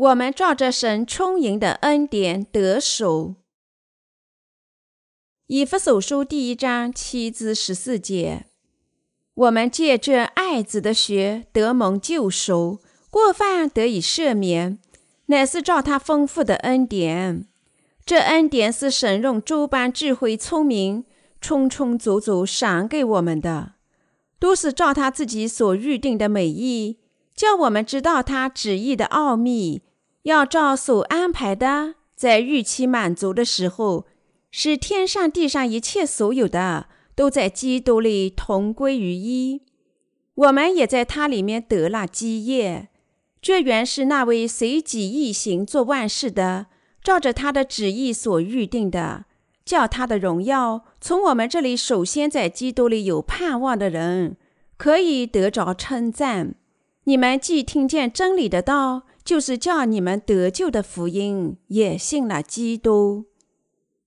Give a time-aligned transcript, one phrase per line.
[0.00, 3.34] 我们照着神充盈的恩典得手。
[5.46, 8.46] 以弗所书第一章七至十四节，
[9.34, 12.78] 我们借这爱子的血得蒙救赎，
[13.10, 14.78] 过犯得以赦免，
[15.26, 17.46] 乃是照他丰富的恩典。
[18.06, 21.04] 这恩典是神用诸般智慧聪明，
[21.42, 23.74] 充充足足赏给我们的，
[24.38, 27.00] 都是照他自己所预定的美意，
[27.34, 29.82] 叫我们知道他旨意的奥秘。
[30.24, 34.06] 要照所安排的，在预期满足的时候，
[34.50, 39.62] 使天上地上一切所有的都在基督里同归于一。
[40.34, 42.88] 我们也在他里面得了基业。
[43.40, 46.66] 这原是那位随己意行做万事的，
[47.02, 49.24] 照着他的旨意所预定的，
[49.64, 54.36] 叫他的荣耀从我们这里首先在基督里有盼望的人，
[54.76, 56.54] 可以得着称赞。
[57.04, 59.04] 你们既听见真理的道。
[59.24, 63.26] 就是叫你们得救的福音，也信了基督。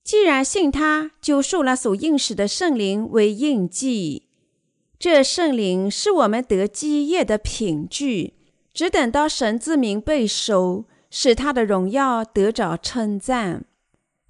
[0.03, 4.23] 既然信他，就受了所应许的圣灵为印记。
[4.99, 8.33] 这圣灵是我们得基业的凭据，
[8.73, 13.65] 只等到神之名被收，使他的荣耀得着称赞。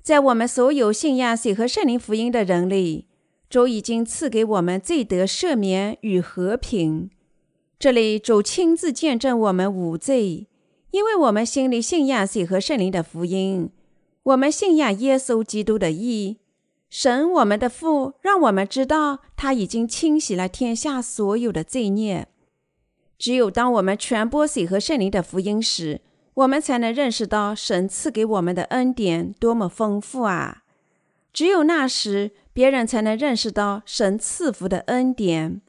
[0.02, 3.06] 在我们所有信仰水和圣灵福音的人里，
[3.50, 7.10] 主已经赐给我们罪得赦免与和平。
[7.80, 10.48] 这里主亲自见证我们无罪。
[10.94, 13.72] 因为我们心里信仰水和圣灵的福音，
[14.22, 16.38] 我们信仰耶稣基督的义，
[16.88, 22.28] 神我们的父让我们知道他已经清洗了天下所有的罪孽。
[23.18, 26.02] 只有当我们传播水和圣灵的福音时，
[26.36, 30.62] 我们才能认识到神赐给我们的恩典多么丰富啊！
[31.34, 35.60] 只有那时，别人才能认识到神赐福的恩典。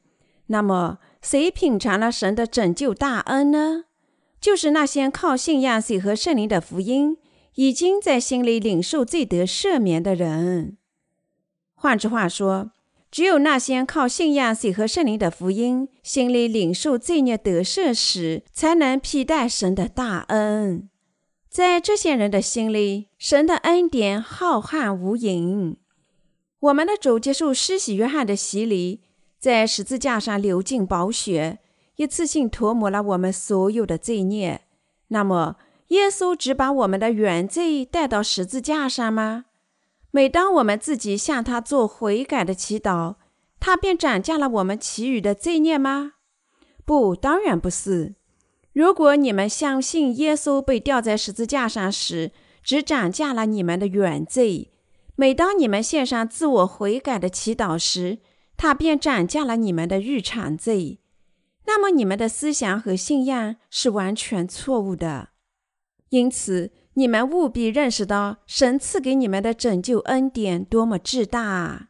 [0.48, 3.84] 那么，谁品尝了神的拯救大恩呢？
[4.44, 7.16] 就是那些靠信仰水和圣灵的福音，
[7.54, 10.76] 已经在心里领受罪得赦免的人。
[11.72, 12.70] 换句话说，
[13.10, 20.90] 只有那些靠信仰水和圣灵的福音，心里领受罪孽得赦时，才能披戴神的大恩。
[21.48, 25.76] 在这些人的心里，神的恩典浩瀚无垠。
[26.60, 29.00] 我们的主接受施洗约翰的洗礼，
[29.38, 31.60] 在十字架上流尽宝血。
[31.96, 34.62] 一次性涂抹了我们所有的罪孽，
[35.08, 35.56] 那么
[35.88, 39.44] 耶稣只把我们的原罪带到十字架上吗？
[40.10, 43.16] 每当我们自己向他做悔改的祈祷，
[43.60, 46.14] 他便斩下了我们其余的罪孽吗？
[46.84, 48.14] 不，当然不是。
[48.72, 54.72] 如果你们相信耶稣被吊在十字架上时只斩下了你们的原罪，
[55.14, 58.18] 每当你们献上自我悔改的祈祷时，
[58.56, 60.98] 他便斩下了你们的日常罪。
[61.66, 65.30] 那么你们的思想和信仰是完全错误的，
[66.10, 71.88] 因此你们务必认识到神赐给你们的拯救恩典多么至大啊！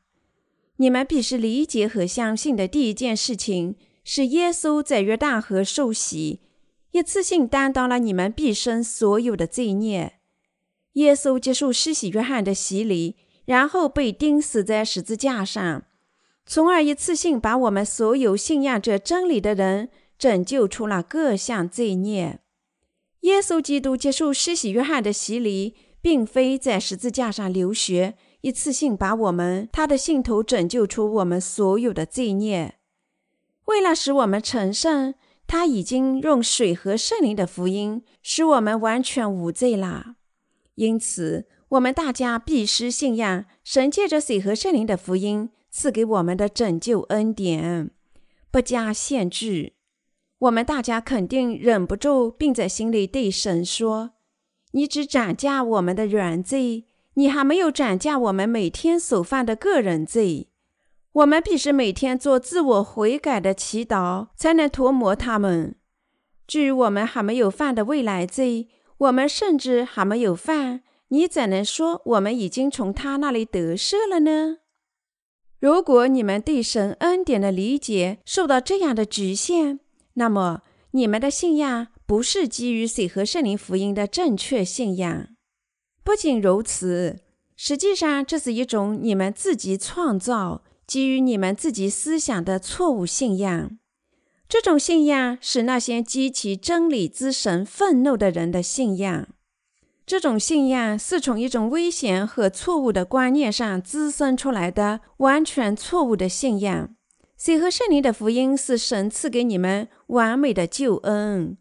[0.77, 6.41] 你们必须理解和相信的第一件事情是，耶稣在约旦河受洗，
[6.93, 10.21] 一次性担当了你们毕生所有的罪孽。
[10.95, 15.85] 耶稣接受施洗约翰的洗礼，然后被钉死在十字架上。
[16.47, 19.89] 从而一次性把我们所有信仰着真理的人
[20.19, 22.41] 拯救出了各项罪孽。
[23.21, 32.75] 耶稣基督接受施洗约翰的洗礼，并非在十字架上流血，一次性把我们他的信徒拯救出我们所有的罪孽。
[33.65, 35.15] 为了使我们成圣，
[35.47, 40.17] 他已经用水和圣灵的福音使我们完全无罪了。
[40.75, 45.49] 因此，我们大家必须信仰神借着水和圣灵的福音。
[45.77, 47.91] 赐给我们的拯救恩典，
[48.53, 49.73] 不加限制。
[50.39, 54.13] 我们大家肯定忍不住，并在心里对神说
[54.71, 60.49] ：“你只斩价我们的原罪，你还没有斩价我们每天所犯的个人罪。
[61.11, 65.75] 我们必须每天做自我悔改的祈祷，才能涂抹他们。
[66.47, 68.69] 至于我们还没有犯的未来罪，
[68.99, 74.59] 我们甚至还没有犯，你怎能说我们已经从他那里得赦了呢？”
[75.65, 79.81] 如果你们对神恩典的理解受到这样的局限，
[80.13, 85.29] 那么你们的信仰不是基于水和圣灵福音的正确信仰。
[86.03, 87.21] 不仅如此，
[87.57, 93.79] 实际上这是一种你们自己创造、基于你们自己思想的错误信仰。
[94.47, 99.29] 这种信仰是那些激起真理之神愤怒的人的信仰。
[100.07, 106.95] 这种信仰是从一种危险和错误的观念上滋生出来的，完全错误的信仰。
[107.39, 111.57] 水和圣灵的福音是神赐给你们完美的救恩。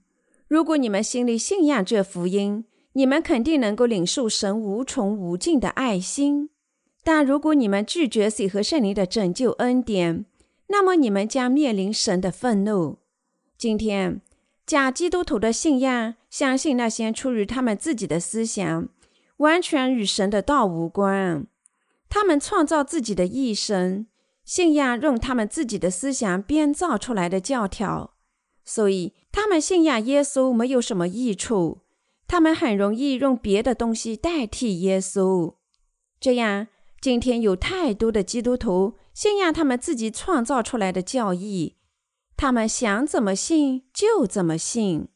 [0.48, 6.50] 如果你们心里信仰这福音，你们肯定能够领受神无穷无尽的爱心。
[7.04, 10.26] 但如果你们拒绝水和圣灵的拯救恩典，
[10.68, 13.00] 那么你们将面临神的愤怒。
[13.58, 14.22] 今天，
[14.66, 18.90] 假基督徒的信仰相信那些出于他们自己的思想，
[19.38, 21.46] 完全与神的道无关。
[22.10, 24.08] 他们创造自己的一生，
[24.44, 28.16] 信仰用他们自己的思想编造出来的教条，
[28.66, 31.82] 所以他们信仰耶稣没有什么益处。
[32.28, 35.54] 他们很容易用别的东西代替耶稣，
[36.20, 36.68] 这样。
[37.00, 41.76] 今天有太多的基督徒信仰他们自己创造出来的教义，
[42.36, 45.10] 他们想怎么信就怎么信。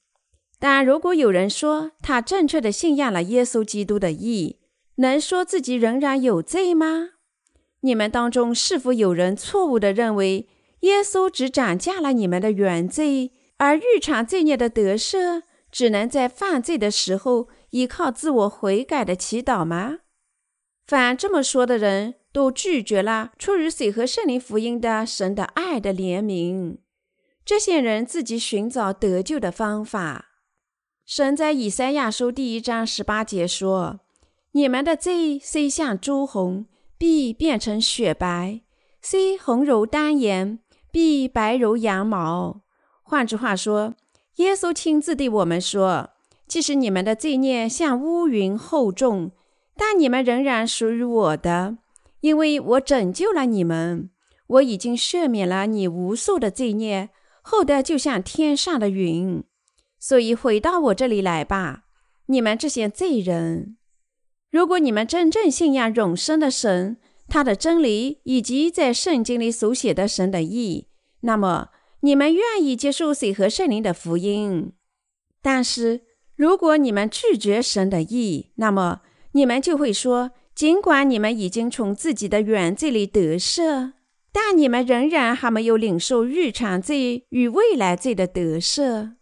[0.60, 4.60] 但如果有人说他正确的信仰了耶稣基督的义，
[4.96, 7.10] 能说自己仍然有罪吗？
[7.82, 10.50] 你们当中是否有人错误地认为
[10.80, 20.00] 耶稣只涨价了你们的原罪，而日常罪孽的得赦只能在犯罪的时候依靠自我悔改的祈祷吗？
[20.88, 26.78] 凡这么说的人都拒绝了出于水和圣灵福音的神的爱的怜悯。
[27.46, 30.26] 这些人自己寻找得救的方法。
[31.08, 34.02] 神在以赛亚书第一章十八节说
[34.52, 36.66] ：“你们的罪虽像朱红，
[36.98, 38.60] 必变成雪白；
[39.02, 40.60] 虽红如丹颜，
[40.92, 42.60] 必白如羊毛。”
[43.04, 43.96] 换句话说，
[44.36, 46.10] 耶稣亲自对我们说
[46.46, 49.32] ：“即使你们的罪孽像乌云厚重。”
[49.78, 51.78] 但你们仍然属于我的，
[52.20, 54.10] 因为我拯救了你们。
[54.48, 57.12] 我已经赦免了你无数的罪孽，
[57.42, 59.42] 厚的就像天上的云。
[60.08, 61.84] 所以回到我这里来吧，
[62.28, 63.76] 你们这些罪人。
[64.50, 66.96] 如果你们真正信仰永生的神、
[67.28, 70.88] 他的真理以及在圣经里所写的神的意，
[71.24, 71.72] 那么
[72.04, 74.72] 你们愿意接受水和圣灵的福音。
[75.42, 76.04] 但是
[76.38, 79.02] 如果你们拒绝神的意，那么。
[79.34, 83.92] 你们就会说，尽管你们已经从自己的原罪里得赦，
[84.32, 89.17] 但你们仍然还没有领受日常罪与未来罪的得赦。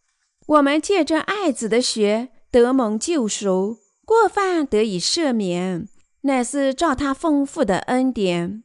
[0.48, 5.90] 我们借着爱子的血得蒙救赎，过犯得以赦免，
[6.22, 8.62] 乃是照他丰富的恩典。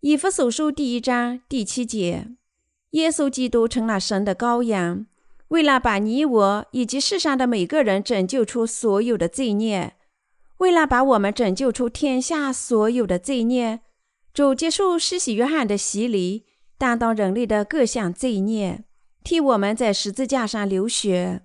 [0.00, 2.28] 以弗所书第一章第七节，
[2.92, 5.04] 耶稣基督成了神的羔羊，
[5.48, 9.96] 为了把你我以及世上的每个人拯救出所有的罪孽。
[10.58, 13.80] 为了把我们拯救出天下所有的罪孽，
[14.32, 16.46] 主接受施洗约翰的洗礼，
[16.78, 18.84] 担当人类的各项罪孽，
[19.28, 21.42] 替我们在十字架上流血。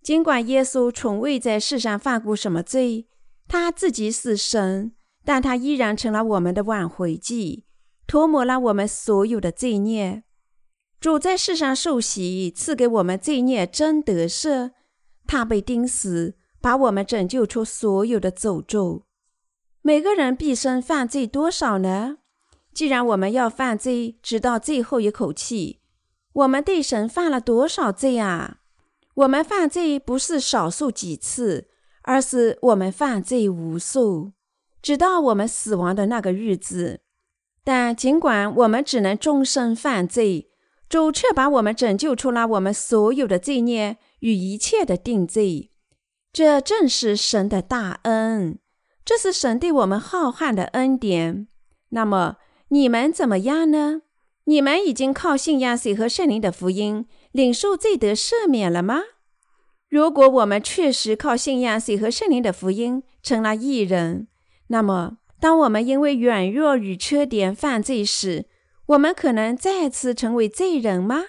[0.00, 3.08] 尽管耶稣从未在世上犯过什么罪，
[3.48, 4.92] 他自己是神，
[5.24, 7.64] 但他依然成了我们的挽回祭，
[8.06, 10.22] 涂抹了我们所有的罪孽。
[11.00, 14.70] 主在世上受洗，赐给我们罪孽真得赦。
[15.26, 16.36] 他被钉死。
[16.58, 19.04] 把我们拯救出所有的诅咒。
[19.82, 22.18] 每个人毕生犯罪多少呢？
[22.72, 25.80] 既然我们要犯罪，直到最后一口气，
[26.36, 28.58] 我们对神犯了多少罪啊？
[29.14, 31.68] 我们犯罪不是少数几次，
[32.02, 34.32] 而是我们犯罪无数，
[34.82, 37.00] 直到我们死亡的那个日子。
[37.64, 40.50] 但尽管我们只能终身犯罪，
[40.90, 45.70] 主却把我们拯救出了我们所有的罪孽与一切的定罪。
[46.34, 48.58] 这正是神的大恩，
[49.06, 51.48] 这是神对我们浩瀚的恩典。
[51.88, 52.36] 那么
[52.68, 54.02] 你们怎么样呢？
[54.46, 59.02] 你们已经靠信仰水和圣灵的福音领受罪得赦免了吗？
[59.88, 64.28] 如果我们确实靠信仰水和圣灵的福音成了义人，
[64.68, 68.46] 那么当我们因为软弱与缺点犯罪时，
[68.86, 71.22] 我们可能再次成为罪人吗？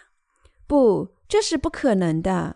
[0.66, 2.56] 不，这是不可能的。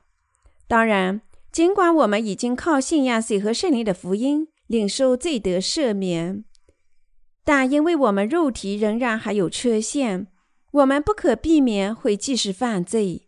[0.67, 1.21] 当然。
[1.51, 6.45] 尽管我们已经靠信仰水和圣灵的福音领受罪得赦免，
[7.43, 10.27] 但因为我们肉体仍然还有缺陷，
[10.71, 13.27] 我们不可避免会继续犯罪。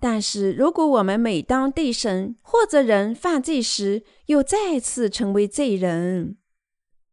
[0.00, 6.36] 但是，如果我们每当对神或者人犯罪时，又再次成为罪人，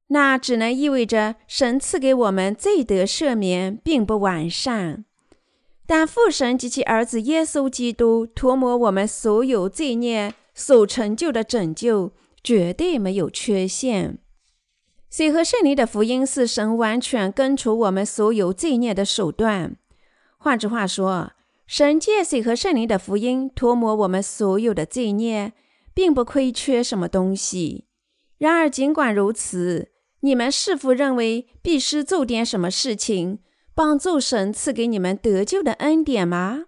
[0.07, 5.05] 那只能意味着神赐给我们罪得赦免并不完善。
[5.85, 12.11] 但父神及其儿子耶稣基督涂抹我们所有罪孽所成就的拯救，
[12.43, 14.17] 绝对没有缺陷。
[15.09, 19.75] 水和圣灵的福音是神完全根除我们所有罪孽的手段。
[20.37, 21.31] 换句话说，
[21.65, 25.53] 神借水和圣灵的福音涂抹我们所有的罪孽，
[25.95, 27.87] 并不亏缺什么东西。
[28.37, 29.89] 然而，尽管如此，
[30.21, 33.39] 你们是否认为必须做点什么事情？
[33.73, 36.65] 帮助神赐给你们得救的恩典吗？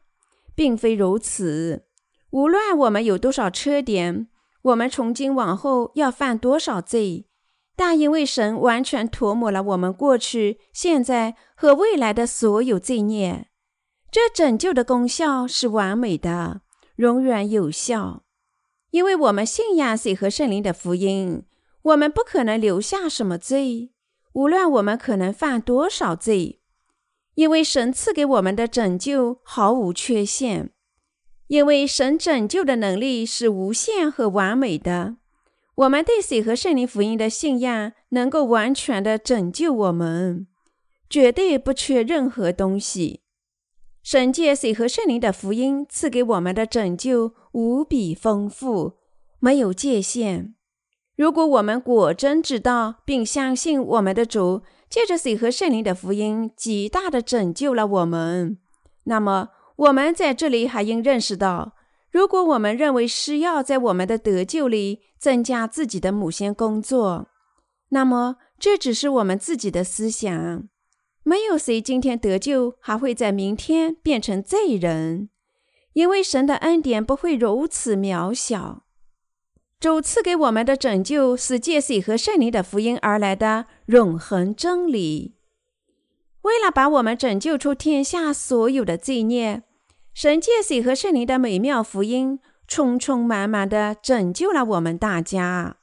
[0.55, 1.83] 并非如此。
[2.31, 4.27] 无论我们有多少缺点，
[4.63, 7.27] 我们从今往后要犯多少罪，
[7.75, 13.47] 但因为神完全涂抹了我们过去、现在和未来的所有罪孽，
[14.11, 16.61] 这拯救的功效是完美的，
[16.97, 18.23] 永远有效。
[18.91, 21.45] 因为我们信仰水和圣灵的福音，
[21.81, 23.91] 我们不可能留下什么罪，
[24.33, 26.59] 无论我们可能犯多少罪。
[27.35, 30.71] 因为神赐给我们的拯救毫无缺陷，
[31.47, 35.15] 因为神拯救的能力是无限和完美的。
[35.75, 40.47] 我们对水和圣灵福音的信仰能够完全的拯救我们，
[41.09, 43.21] 绝对不缺任何东西。
[44.03, 48.97] 神借水和圣灵的福音赐给我们的拯救无比丰富，
[49.39, 50.55] 没有界限。
[51.15, 58.57] 如果我们果真知道并相信我们的主借着水和圣灵的福音极大的拯救了我们，
[59.03, 61.73] 那么我们在这里还应认识到：
[62.11, 67.29] 如果我们认为是要在我们的得救里增加自己的某些工作，
[67.89, 70.67] 那么这只是我们自己的思想。
[71.23, 75.29] 没有谁今天得救，还会在明天变成罪人，
[75.93, 78.83] 因为神的恩典不会如此渺小。
[79.79, 85.35] 主赐给我们的拯救是借水和圣灵的福音而来的永恒真理。
[86.41, 89.63] 为了把我们拯救出天下所有的罪孽，
[90.13, 95.77] 神借水和圣灵的美妙福音，充充满满的拯救了我们大家。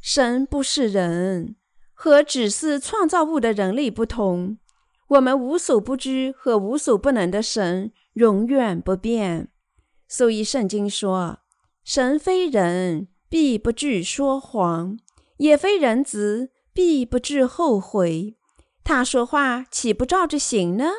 [0.00, 1.56] 神不是人。
[1.96, 4.58] 和只是创造物的人类不同，
[5.06, 9.48] 我们无所不知和无所不能的神永远不变。
[10.08, 11.38] 所以圣经说
[11.84, 14.96] ：“神非人，必不惧说谎；
[15.38, 18.36] 也非人子，必不至后悔。
[18.82, 20.90] 他说话岂不照着行呢？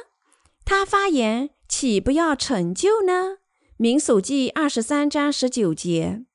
[0.63, 3.37] 他发言岂不要成就呢？”
[3.77, 6.25] 民数记二十三章十九节。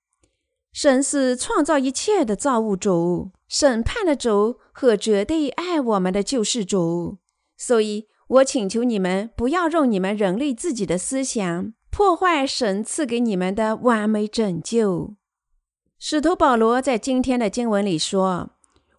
[0.72, 3.30] 神是创造一切的造物主。
[3.49, 7.18] 审判的主和绝对爱我们的救世主，
[7.56, 15.16] 所以我请求你们不要用你们人类自己的思想破坏神赐给你们的完美拯救。
[15.99, 18.50] 使徒保罗在今天的经文里说：“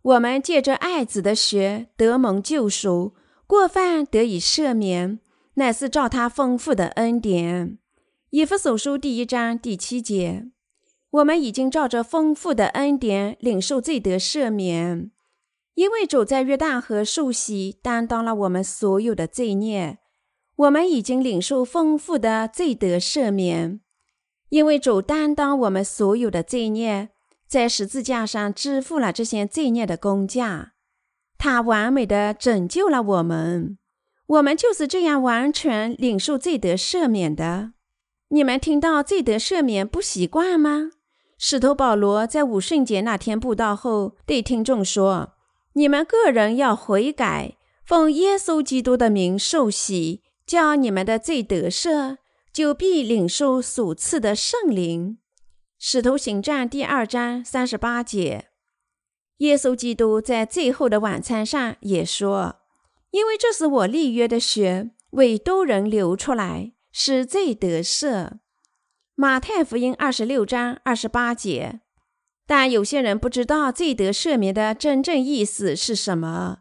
[0.04, 3.14] 我们借着爱子的血得蒙救赎，
[3.48, 5.22] 过犯得以赦免，
[5.56, 7.78] 乃是照他丰富的恩典。”
[8.32, 10.48] 以弗所书第一章第七节。
[11.10, 15.12] 我们已经照着丰富的恩典领受罪得赦免，
[15.74, 19.98] 因为主在约旦河受洗，担当了我们所有的罪孽。
[20.56, 23.82] 我们已经领受丰富的罪得赦免，
[24.48, 27.10] 因为主担当我们所有的罪孽，
[27.46, 30.72] 在十字架上支付了这些罪孽的工价。
[31.38, 33.78] 他完美的拯救了我们，
[34.32, 37.74] 我们就是这样完全领受罪得赦免的。
[38.30, 40.92] 你们听到罪得赦免不习惯吗？
[41.38, 45.34] 使徒保罗在五圣节那天布道后，对听众说
[45.74, 52.16] ：“你们个人要悔改，奉耶稣基督的名受洗，叫你们的罪得赦，
[52.54, 55.18] 就必领受所赐的圣灵。”
[55.78, 58.46] 使徒行传第二章三十八节。
[59.40, 62.61] 耶稣基督在最后的晚餐上也说
[63.12, 68.40] ：“因为这是我立约的血，为多人流出来，使罪得赦。”
[69.16, 71.82] 马太福音二十六章二十八节，
[72.48, 76.60] 但有些人不知道罪得赦免的真正意思是什么，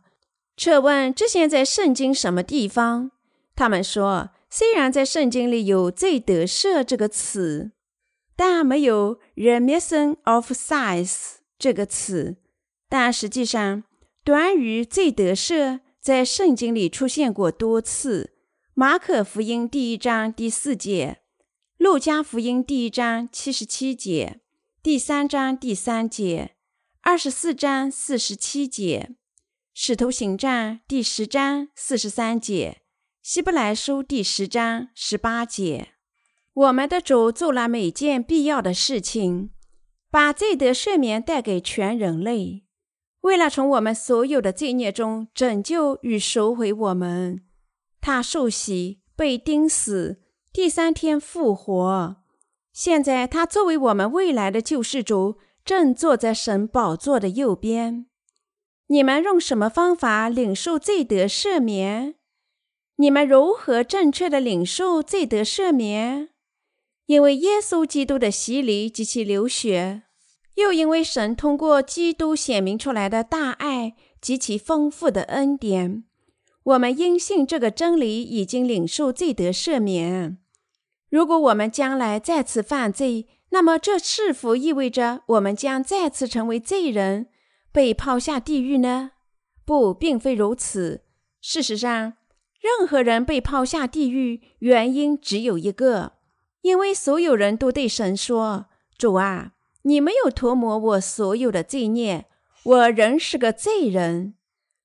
[0.57, 3.13] 却问这些在圣经什么地方？
[3.57, 7.73] 他们说，虽然在圣经里有“罪得赦”这个词，
[8.37, 12.37] 但没有 “remission of sins” 这个词。
[12.89, 13.85] 但实际上，
[14.25, 18.35] 短语“罪得赦”在圣经里出现过多次。
[18.73, 21.19] 马可福音第一章第四节。
[21.77, 24.41] 路加福音第一章七十七节，
[24.83, 26.57] 第三章第三节，
[27.03, 29.17] 二十四章四十七节，
[29.75, 32.83] 使徒行传第十章四十三节，
[33.23, 35.89] 希伯来书第十章十八节。
[36.53, 39.51] 我们的主做了每件必要的事情，
[40.11, 42.65] 把罪得赦免带给全人类，
[43.23, 47.43] 为了从我们所有的罪孽中拯救与赎回我们，
[48.01, 50.21] 他受洗，被钉死。
[50.53, 52.17] 第三天复活，
[52.73, 58.07] 现在他作为我们未来的救世主，正坐在神宝座的右边。
[58.89, 62.17] 你们用什么方法领受罪得赦免？
[62.97, 66.31] 你们如何正确的领受罪得赦免？
[67.07, 70.03] 因为耶稣基督的洗礼及其流血，
[70.55, 76.05] 又因为神通过基督显明出来的大爱及其丰富的恩典。
[76.63, 80.39] 我们因信这个真理，已经领受罪得赦免。
[81.09, 87.29] 如果我们将来再次犯罪，那么这是否意味着我们将再次成为罪人，
[87.73, 89.13] 被抛下地狱呢？
[89.65, 91.03] 不，并非如此。
[91.41, 92.15] 事实上，
[92.61, 96.13] 任何人被抛下地狱，原因只有一个，
[96.61, 98.67] 因为所有人都对神说
[98.99, 102.27] ：“主啊，你没有涂抹我所有的罪孽，
[102.65, 104.35] 我仍是个罪人。”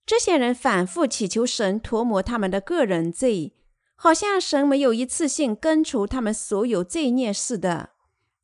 [0.06, 3.56] 这些人反复祈求神涂抹他们的个人罪，
[3.96, 7.90] 好像神没有一次性根除他们所有罪孽似的。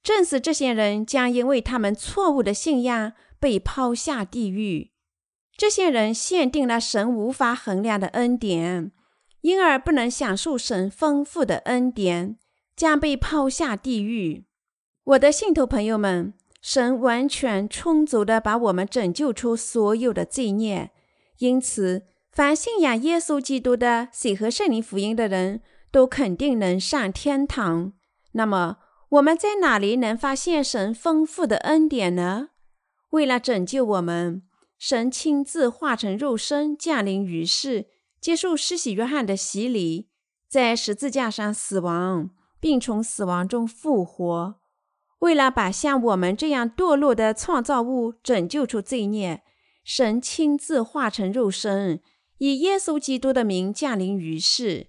[0.01, 4.91] 正是这些人将因为他们错误的信仰被抛下地狱。
[5.55, 8.91] 这些人限定了神无法衡量的恩典，
[9.41, 12.39] 因而不能享受神丰富的恩典，
[12.75, 14.45] 将被抛下地狱。
[15.03, 20.91] 我的信徒朋友们，神完全充足的把我们拯救出所有的罪孽，
[21.39, 27.93] 因此，凡信仰耶稣基督的水和圣灵福音的人都肯定能上天堂。
[28.33, 28.77] 那么，
[29.09, 32.49] 我们在哪里能发现神丰富的恩典呢？
[33.09, 34.43] 为了拯救我们，
[34.77, 37.87] 神亲自化成肉身降临于世，
[38.21, 40.07] 接受施洗约翰的洗礼，
[40.47, 44.60] 在十字架上死亡，并从死亡中复活。
[45.21, 49.41] 为了把像我们这样堕落的创造物拯救出罪孽，
[49.83, 52.01] 神亲自化成肉身，
[52.37, 54.87] 以耶稣基督的名降临于世。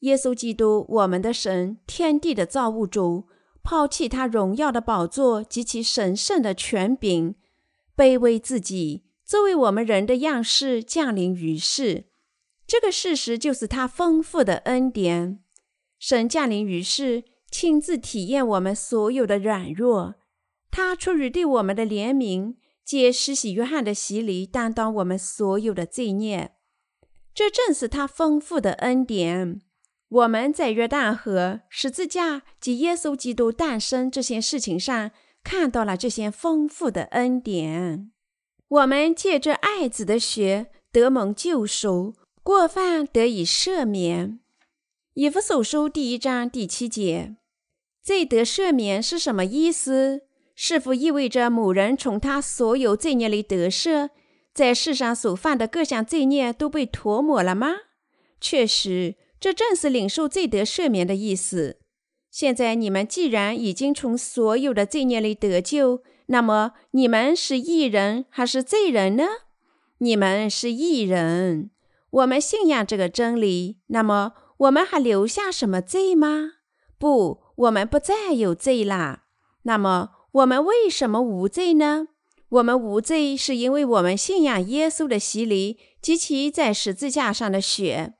[0.00, 3.26] 耶稣基督，我们的神，天地的造物主。
[3.64, 7.36] 抛弃他荣耀的宝座及其神圣的权柄，
[7.96, 12.06] 卑微自己，作为我们人的样式降临于世。
[12.66, 15.38] 这个事实就是他丰富的恩典。
[16.00, 17.22] 神降临于世，
[17.52, 20.16] 亲自体验我们所有的软弱。
[20.70, 26.56] 他出于对我们的怜悯，借施洗约翰的洗礼，担当我们所有的罪孽。
[27.34, 29.60] 这正是他丰富的恩典。
[30.08, 35.10] 我们在约旦河、十字架及耶稣基督诞生这些事情上
[35.44, 38.10] 看到了这些丰富的恩典。
[38.68, 44.40] 我们借着爱子的血得蒙救赎，过犯得以赦免。
[45.14, 47.36] 以弗所书第一章第七节，
[48.02, 50.22] 罪得赦免是什么意思？
[50.54, 54.10] 是否意味着某人从他所有罪孽里得赦，
[54.52, 57.68] 在世上所犯的各项罪孽都被涂抹了吗？
[58.40, 59.16] 确实。
[59.40, 61.78] 这正是领受罪得赦免的意思。
[62.30, 69.24] 现在你们既然已经从所有的罪孽里得救，那么你们是义人还是罪人呢？
[69.98, 71.70] 你们是义人。
[72.10, 76.52] 我们信仰这个真理，那么我们还留下什么罪吗？
[76.96, 79.24] 不，我们不再有罪啦。
[79.62, 82.08] 那么我们为什么无罪呢？
[82.48, 88.14] 我们无罪，是因为我们信仰耶稣的洗礼及其在十字架上的血。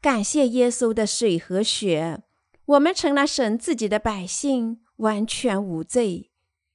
[0.00, 2.22] 感谢耶稣的水和血，
[2.66, 6.30] 我们成了神自己的百姓，完全无罪。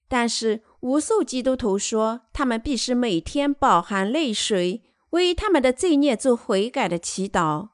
[0.07, 7.69] 但是无数基督徒说，他们必须每天饱含泪水，为他们的罪孽做悔改的祈祷。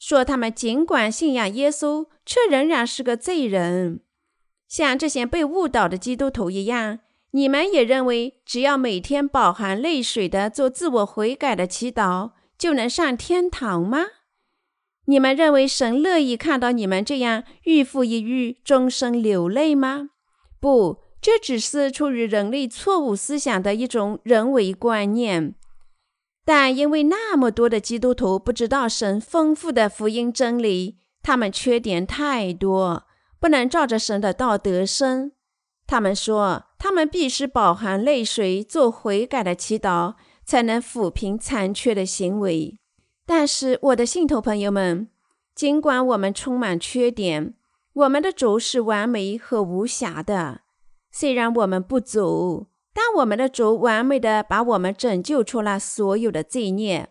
[0.00, 4.00] 说他们尽管信仰耶稣，却仍然是个罪人。
[4.66, 7.00] 像这些被误导的基督徒一样，
[7.32, 14.06] 你们也认为只要每天饱含泪水的做自我悔改的祈祷，就能上天堂吗？
[15.04, 20.10] 你们认为神乐意看到你们这样日复一日、终生流泪吗？
[20.60, 25.54] 不，这只是出于人类错误思想的一种人为观念。
[26.52, 33.04] 但因为那么多的基督徒不知道神丰富的福音真理，他们缺点太多，
[33.38, 35.30] 不能照着神的道德生。
[35.86, 42.80] 他们说，他们必须饱含泪水做悔改的祈祷，才能抚平残缺的行为。
[43.24, 45.08] 但是，我的信徒朋友们，
[45.54, 47.54] 尽管我们充满缺点，
[47.92, 50.62] 我们的主是完美和无瑕的。
[51.12, 57.10] 虽然我们不足，但我们的主完美的把我们拯救出了所有的罪孽。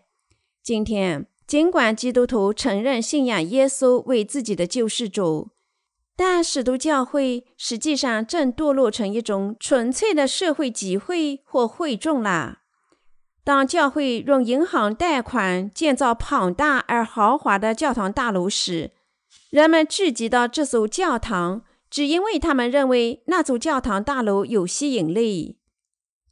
[0.62, 5.48] 今天，尽管基督徒承认信仰耶稣为自己的救世主，
[6.14, 12.58] 但使徒教会实际上正堕落成一种纯粹的社会集会或会众了。
[13.42, 18.92] 当教会用银行贷款建造庞大而豪华的教堂大楼时，
[19.48, 25.56] 人们聚集到这所教堂，只因为他们认为那座教堂大楼有吸引力。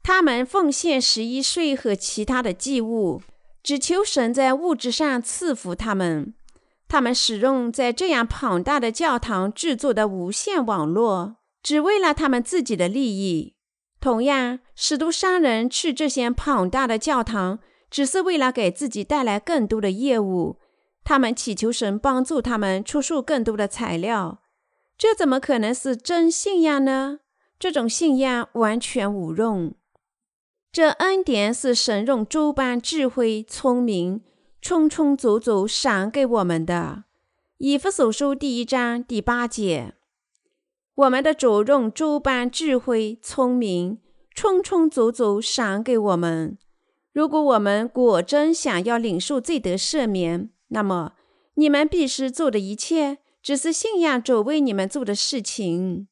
[0.09, 3.21] 他们奉献十一税和其他的祭物，
[3.63, 6.33] 只求神在物质上赐福他们。
[6.89, 13.55] 他们使用在这样庞大的教堂制作的无线网络，只为了他们自己的利益。
[14.01, 17.59] 同样，使徒商人去这些庞大的教堂，
[17.91, 20.59] 只是为了给自己带来更多的业务。
[21.05, 24.41] 他们祈求神帮助他们出售更多的材料。
[24.97, 27.21] 这怎么可能是真信仰呢？
[27.59, 29.75] 这种信仰完全无用。
[30.71, 34.21] 这恩典是神用诸般智慧、聪明，
[34.61, 37.05] 充充足足赏给我们的。
[37.57, 39.95] 以弗所书第一章第八节，
[40.95, 43.99] 我们的主用诸般智慧、聪明，
[44.35, 46.59] 充充足足赏给我们。
[47.13, 51.15] 如果我们果真想要领受罪得赦免，那么
[51.55, 56.09] 你们必须做的一切，只是信仰主为你们做的事情。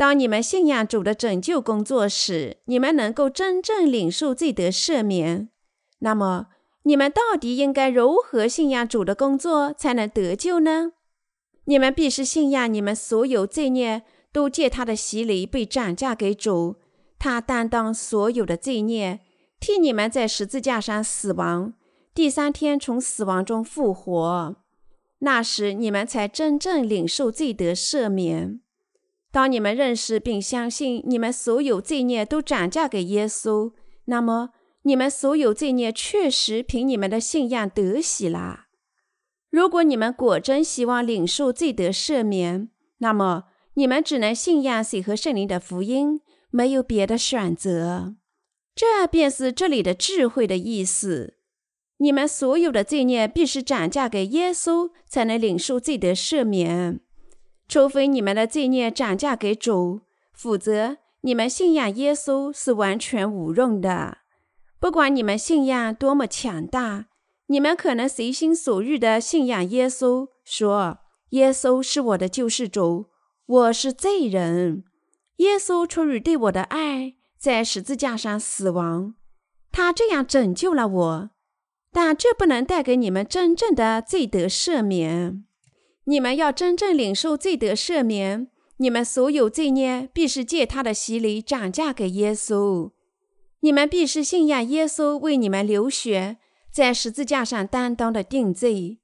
[0.00, 5.50] 当你们信仰主的拯救工作时，你们能够真正领受罪得赦免。
[5.98, 6.46] 那么，
[6.84, 10.92] 你们到底应该如何信仰主的工作才能得救呢？
[11.66, 14.00] 你们必须信仰你们所有罪孽
[14.32, 16.76] 都借他的洗礼被转嫁给主，
[17.18, 19.20] 他担当所有的罪孽，
[19.60, 21.74] 替你们在十字架上死亡，
[22.14, 24.56] 第三天从死亡中复活。
[25.18, 28.62] 那时，你们才真正领受罪得赦免。
[29.32, 33.72] 当你们认识并相信你们所有罪孽都转嫁给耶稣，
[34.06, 34.50] 那么
[34.82, 38.66] 你们所有罪孽确实凭你们的信仰得洗啦。
[39.50, 48.16] 如果你们果真希望领受罪得赦免，那么你们只能信仰水和圣灵的福音，没有别的选择。
[48.74, 51.34] 这便是这里的智慧的意思。
[51.98, 57.00] 你们所有的罪孽必须转嫁给耶稣，才能领受罪得赦免。
[57.70, 60.00] 除非你们的罪孽涨价给主，
[60.32, 64.18] 否则你们信仰耶稣是完全无用的。
[64.80, 67.06] 不管你们信仰多么强大，
[67.46, 70.98] 你们可能随心所欲地信仰耶稣，说
[71.30, 73.06] ：“耶稣是我的救世主，
[73.46, 74.82] 我是罪人。
[75.36, 79.14] 耶稣出于对我的爱，在十字架上死亡，
[79.70, 81.30] 他这样拯救了我。
[81.92, 85.44] 但这不能带给你们真正的罪得赦免。”
[86.10, 92.90] 你们要真正领受罪得赦免，你们所有罪孽必是借他的洗礼涨价给耶稣。
[93.60, 96.38] 你们必是信仰耶稣为你们流血，
[96.72, 98.98] 在十字架上担当的定罪。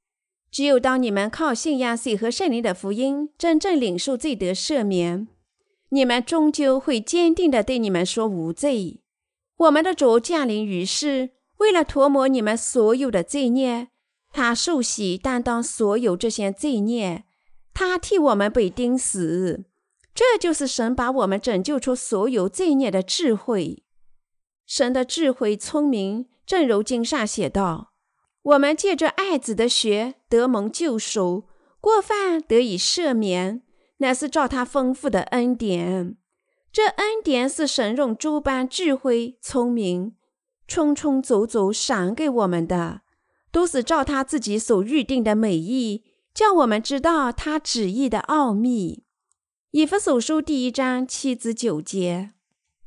[0.51, 5.29] 只有当你们靠信仰水和圣灵的福音，真正领受罪得赦免，
[5.91, 9.03] 你们终究会坚定地对你们说无罪。
[9.59, 13.91] 我们的主降临于世，为了涂抹你们所有的罪孽。
[14.37, 17.25] 他受洗担当所有这些罪孽，
[17.73, 19.65] 他替我们被钉死，
[20.15, 23.83] 这就是神把我们拯救出所有罪孽的智慧。
[24.67, 27.95] 神的智慧聪明，正如经上写道
[28.53, 31.45] ：“我们借着爱子的血得蒙救赎，
[31.81, 33.63] 过犯得以赦免，
[34.01, 36.19] 乃是照他丰富的恩典。
[36.71, 40.15] 这恩典是神用诸般智慧聪明，
[40.69, 43.01] 充充足足赏给我们的。”
[43.51, 46.05] 都是照他自己所预定的美意，
[46.35, 49.05] 叫我们知道他旨意的奥秘。
[49.71, 52.33] 以弗所书第一章七至九节，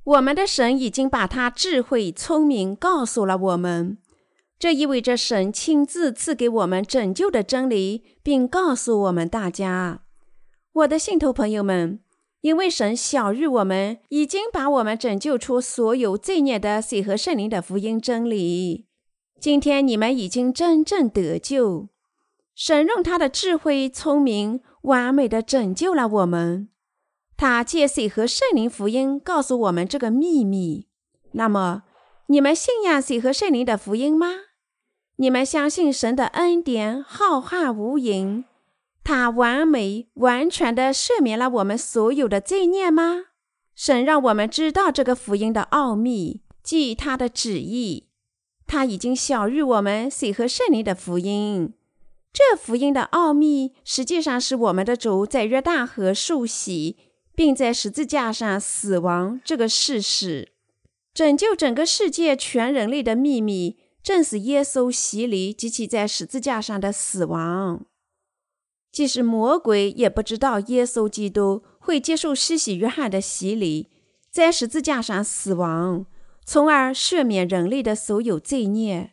[0.03, 3.97] 我们的神已经把他智慧聪明告诉了我们，
[4.57, 10.01] 这意味着神亲自赐给我们拯救的真理，并告诉我们大家，
[10.73, 11.99] 我的信徒朋友们，
[12.41, 18.88] 因为神晓谕我们已经把我们拯救出所有罪孽的水和圣灵的福音真理。
[19.39, 21.87] 今天你们已经真正得救，
[22.53, 26.67] 神用他的智慧、聪明、完美的拯救了我们。
[27.37, 30.87] 他借水和圣灵福音告诉我们这个秘密。
[31.31, 31.83] 那么，
[32.27, 34.27] 你们信仰水和圣灵的福音吗？
[35.15, 38.43] 你们相信神的恩典浩瀚无垠，
[39.05, 43.27] 他完美完全的赦免了我们所有的罪孽吗？
[43.73, 48.08] 神让我们知道这个福音的奥秘，即他的旨意。
[48.69, 51.73] 他已经晓谕我们水和圣灵的福音，
[52.31, 56.95] 这福音的奥秘实际上是我们的主在约旦河受洗，
[57.33, 60.49] 并在十字架上死亡这个事实。
[61.15, 67.87] 拯救整个世界全人类的秘密，正是耶稣洗礼及其在十字架上的死亡。
[68.91, 73.87] 即使魔鬼也不知道耶稣基督会接受施洗约翰的洗礼，
[74.29, 76.05] 在十字架上死亡。
[76.51, 79.11] 从而赦免人类的所有罪孽，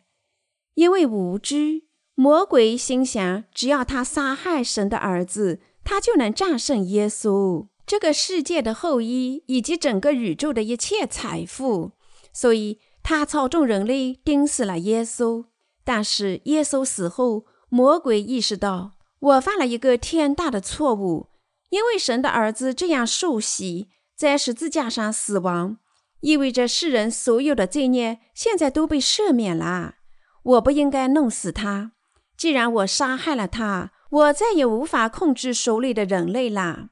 [0.73, 1.83] 因为无知，
[2.15, 11.91] 魔鬼心想，只要他杀害神的儿子，他就能战胜耶稣这个世界的后裔以及整个宇宙的一切财富，
[12.33, 15.45] 所以他操纵人类钉死了耶稣。
[15.83, 21.27] 但是耶稣死后，魔鬼意识到，我犯了一个天大的错误，
[21.69, 25.77] 因为神的儿子这样受洗，在十字架上死亡。
[26.21, 29.95] 意味着世人所有的罪孽现在都被赦免了。
[30.43, 31.91] 我不应该弄死他。
[32.37, 36.89] 既然我杀害了他，我再也无法控制手里的人类了。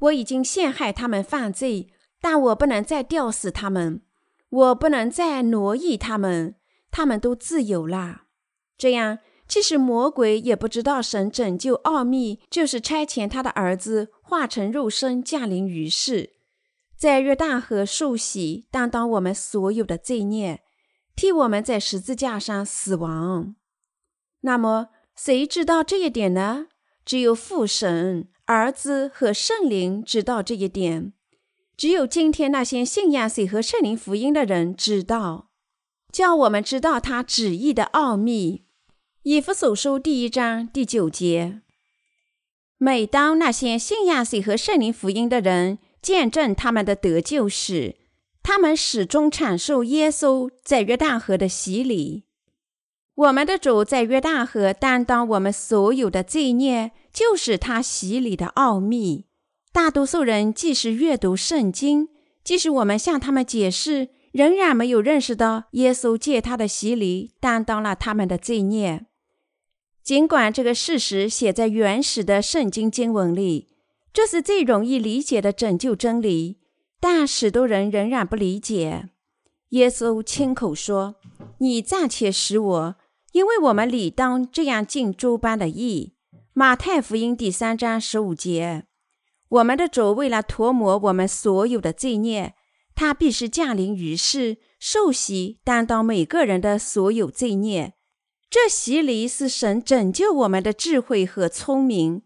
[0.00, 1.88] 我已经陷害他们犯罪，
[2.20, 4.02] 但我不能再吊死他们，
[4.48, 6.56] 我不能再挪移他们，
[6.90, 8.22] 他们都自由了。
[8.76, 16.30] 这样，即使魔鬼也不知道神拯救奥秘，就是差遣他的儿子化成肉身降临于世，
[17.00, 20.60] 在约旦河受洗，担当我们所有的罪孽，
[21.16, 23.56] 替我们在十字架上死亡。
[24.42, 26.66] 那么，谁知道这一点呢？
[27.06, 28.28] 只有父神。
[28.44, 31.12] 儿子和圣灵知道这一点，
[31.76, 35.50] 只有今天那些信仰谁和圣灵福音的人知道，
[36.12, 38.66] 叫我们知道他旨意的奥秘。
[39.22, 41.62] 以弗所书第一章第九节。
[42.76, 47.96] 每当那些信仰谁和圣灵福音的人见证他们的得救时，
[48.42, 52.24] 他们始终阐述耶稣在约旦河的洗礼。
[53.14, 56.92] 我们的主在约旦河担当我们所有的罪孽。
[57.12, 59.26] 就是他洗礼的奥秘。
[59.72, 62.08] 大多数人即使阅读圣经，
[62.44, 69.06] 即使我们向他们解释，仍然没有认识到耶稣借他的洗礼担当了他们的罪孽。
[70.04, 73.69] 尽管这个事实写在原始的圣经经文里，
[74.12, 76.58] 这是最容易理解的拯救真理，
[77.00, 79.10] 但许多人仍然不理解。
[79.70, 81.14] 耶稣亲口说
[81.58, 82.96] ：“你暂且使我，
[83.32, 86.14] 因为我们理当这样尽诸般的义。”
[86.52, 88.86] 马太福音第三章十五节：
[89.48, 92.54] 我们的主为了涂抹我们所有的罪孽，
[92.96, 97.94] 他必是降临于世，受洗，担当每个人的所有罪孽。
[98.50, 102.22] 这洗礼是神拯救我们的智慧和聪明，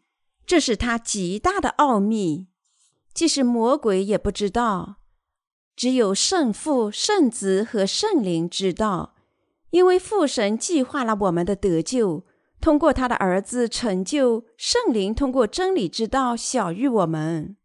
[0.46, 2.48] 这是他极大的奥秘，
[3.12, 4.96] 即使魔鬼也不知道，
[5.74, 9.14] 只有圣父、圣子和圣灵知道，
[9.70, 12.24] 因为父神计划了我们的得救。
[12.60, 17.58] 通过他的儿子成就圣灵，通过真理之道小于我们，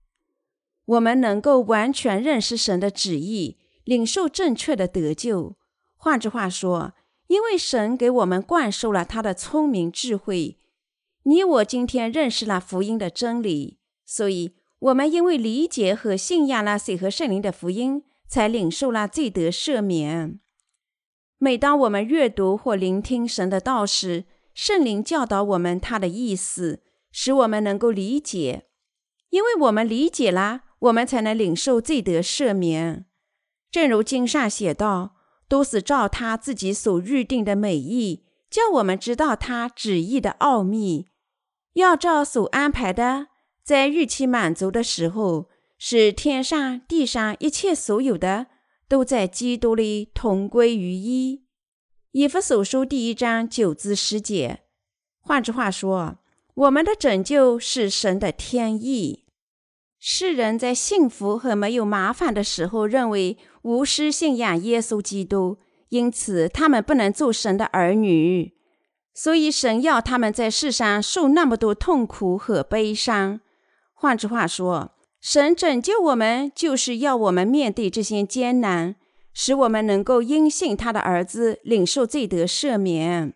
[0.83, 5.55] 我们能够完全认识神的旨意，领受正确的得救。
[5.95, 6.93] 换句话说，
[7.27, 10.58] 因为神给我们灌输了他的聪明智慧，
[11.23, 20.39] 你我今天认识了福音的真理，所以我们因为理解和信仰了水和圣灵的福音，才领受了罪得赦免。
[21.37, 28.65] 每当我们阅读或聆听神的道时，圣灵教导我们他的意思，使我们能够理解，
[29.29, 33.05] 因为我们理解了，我们才能领受罪得赦免。
[33.71, 35.15] 正如经上写道
[35.47, 41.07] ：“都是照他自己所预定的美意，叫我们知道他旨意的奥秘，
[41.73, 43.27] 要照所安排的，
[43.63, 48.47] 在预期满足的时候，使天上地上一切所有的，
[48.87, 51.43] 都在基督里同归于一。”
[52.11, 54.61] 以弗所书第一章九至十节，
[55.19, 56.17] 换句话说，
[56.55, 59.25] 我们的拯救是神的天意。
[59.99, 65.59] 世人在幸福和没有麻烦的时候，认为无私信仰耶稣基督，
[65.89, 68.53] 因此他们不能做神的儿女。
[69.13, 73.41] 所以神要他们在世上受那么多痛苦和悲伤。
[73.93, 78.95] 换句话说，神拯救我们，就是要我们面对这些艰难。
[79.31, 83.33] 使我们能够因信他的儿子领受罪得赦免。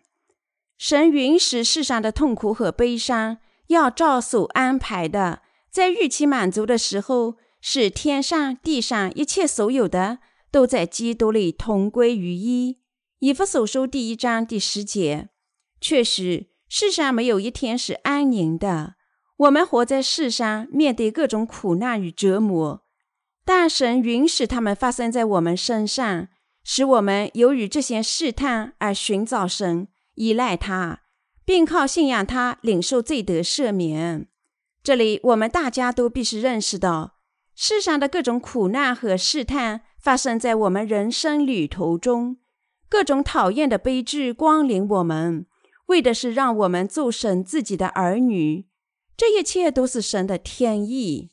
[0.76, 3.38] 神允许世上的痛苦和悲伤，
[3.68, 5.40] 要照所安排的，
[5.70, 10.18] 在预期满足的时候，使天上地上一切所有的
[10.54, 12.78] 都在基督里同归于一。
[13.18, 15.30] 以弗所书第一章第十节。
[15.80, 18.94] 确实，世上没有一天是安宁的。
[19.38, 22.84] 我们活在世上，面对各种苦难与折磨。
[23.44, 26.28] 但神允许他们发生在我们身上，
[26.62, 31.00] 使我们由于这些试探而寻找神，依赖他，
[31.44, 34.28] 并靠信仰他领受罪得赦免。
[34.84, 37.13] 这里我们大家都必须认识到，
[37.54, 42.38] 世上的各种苦难和试探发生在我们人生旅途中，
[42.88, 45.46] 各种讨厌的悲剧光临我们，
[45.86, 48.66] 为的是让我们做神自己的儿女。
[49.16, 51.30] 这一切都是神的天意。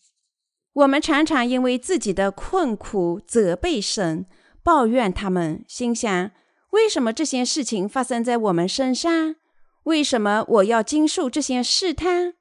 [0.73, 4.25] 我们常常因为自己的困苦责备神，
[4.63, 6.31] 抱怨他们，心想：
[6.69, 9.35] 为什么这些事情发生在我们身上？
[9.83, 12.35] 为什么我要经受这些试探？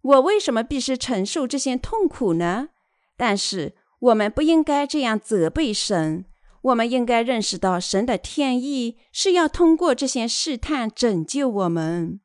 [0.00, 2.68] 我为什么必须承受这些痛苦呢？
[3.16, 6.24] 但是我们不应该这样责备神，
[6.62, 12.20] 我们应该认识到神的天意是要通过这些试探拯救我们。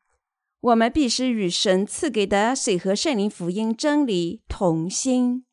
[0.62, 5.45] 我们必须与神赐给的水和圣灵福音真理同心。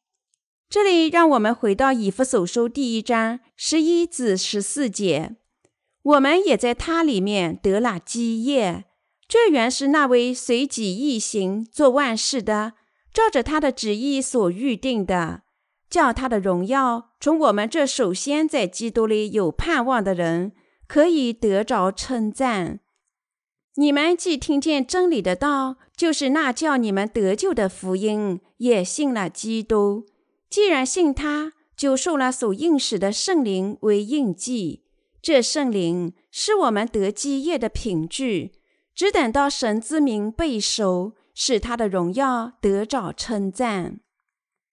[0.69, 5.37] 这里让我们回到以弗所书第一章十一至十四节，
[6.03, 8.87] 我们也在它里面得了基业。
[9.29, 12.73] 这原是那位随己意行做万事的，
[13.17, 15.41] 照着他的旨意所预定的，
[15.89, 20.53] 叫他的荣耀从我们这首先在基督里有盼望的人
[20.87, 22.81] 可以得着称赞。
[23.77, 30.05] 你们既听见真理的道，就是那叫你们得救的福音，也信了基督。
[30.51, 34.83] 既然信他，就受了所应使的圣灵为印记。
[35.23, 38.53] 这圣灵是我们得基业的凭据，
[38.95, 44.01] 只等到神之名被收，使他的荣耀得着称赞。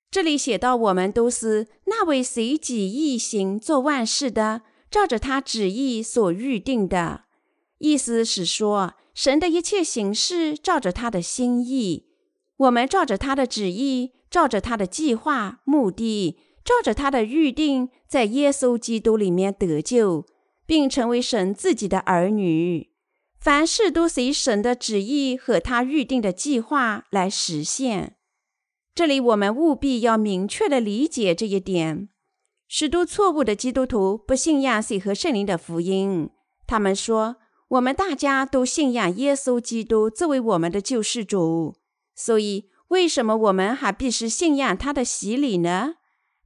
[0.09, 7.25] 这里写到，我们都是那位随己意行做万事的，照着他旨意所预定的。
[7.79, 12.05] 意思是说，神的一切行事照着他的心意，
[12.55, 20.25] 我们照着他的旨意，照着他的计划、目的，照着他的预定，在耶稣基督里面得救，
[20.65, 22.92] 并成为神自己的儿女。
[23.43, 28.15] 凡事都随神的旨意和他预定的计划来实现。
[28.95, 32.07] 这里我们务必要明确的理解这一点。
[32.69, 36.29] 许多错误的基督徒不信仰水和圣灵的福音，
[36.65, 37.35] 他们说。
[37.69, 41.75] 我们大家都信仰耶稣基督作为我们的救世主，
[42.13, 45.95] 所以为什么我们还必须信仰他的洗礼呢？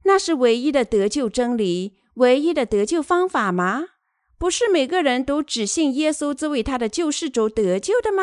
[0.04, 3.84] 那是唯一的得救真理，唯一的得救方法吗？
[4.38, 8.22] 不是每个人都只信耶稣作为他的救世主得救的吗？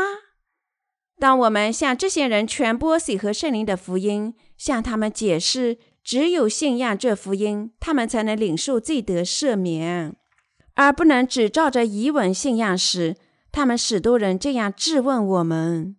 [1.20, 10.16] 当我们向这些人传播水和圣灵的福音，向他们解释，只有信仰这福音，他们才能领受罪得赦免。
[10.76, 13.16] 而不能只照着遗文信仰时，
[13.52, 15.96] 他们许多人这样质问我们：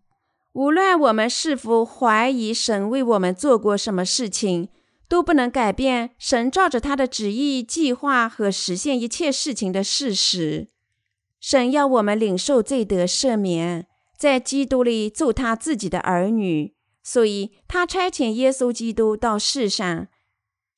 [0.52, 4.68] 无论我们是否怀疑神为我们做过什么事情，
[5.08, 10.68] 都不能改变神照着他的旨意计划和实现一切事情的事实。
[11.40, 13.86] 神要我们领受罪得赦免，
[14.18, 20.08] 在基督里做他自己的儿女，所以他差遣耶稣基督到世上。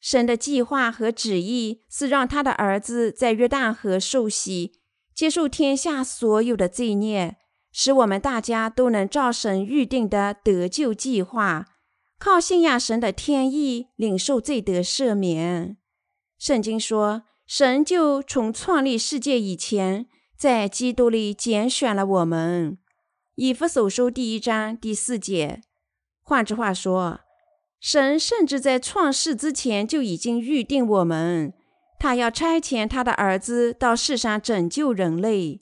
[0.01, 4.73] 神的计划和旨意是让他的儿子在约旦河受洗，
[5.15, 7.37] 接受天下所有的罪孽，
[7.73, 11.67] 使我们大家都能照神预定的得救计划，
[12.19, 15.77] 靠信仰神的天意领受罪得赦免。
[16.39, 22.79] 圣经说，神就从创立世界以前，在基督里拣选了我们。
[23.37, 25.63] 以弗所书第一章第四节。
[26.23, 27.21] 换句话说。
[27.81, 31.55] 神甚至在创世之前就已经预定我们，
[32.01, 35.61] 他要差遣他的儿子到世上拯救人类。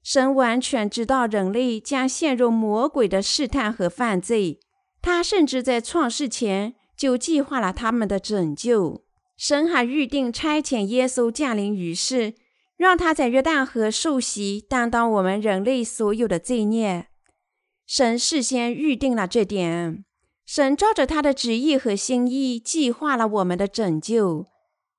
[0.00, 4.60] 神完全知道人类将陷入魔鬼的试探和犯罪，
[5.02, 9.04] 他甚至在创世前就计划了他们的拯救。
[9.36, 12.34] 神还预定差遣耶稣降临于世，
[12.76, 17.06] 让他在约旦河受洗，担当我们人类所有的罪孽。
[17.86, 20.04] 神事先预定了这点。
[20.44, 24.46] 神照着他的旨意和心意计划了我们的拯救，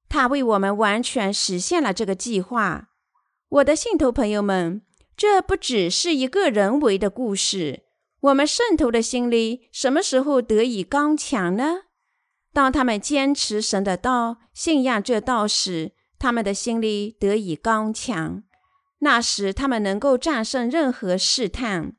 [0.10, 2.88] 他为我们完全实现了这个计划。
[3.50, 4.82] 我的信徒朋友们，
[5.16, 7.84] 这不只是一个人为的故事。
[8.22, 11.82] 我们圣徒的心里什么时候得以刚强呢？
[12.54, 18.44] 当他们坚持神的道，信仰这道时，他们的心里得以刚强。
[19.00, 21.94] 那时，他们能够战胜任何试探。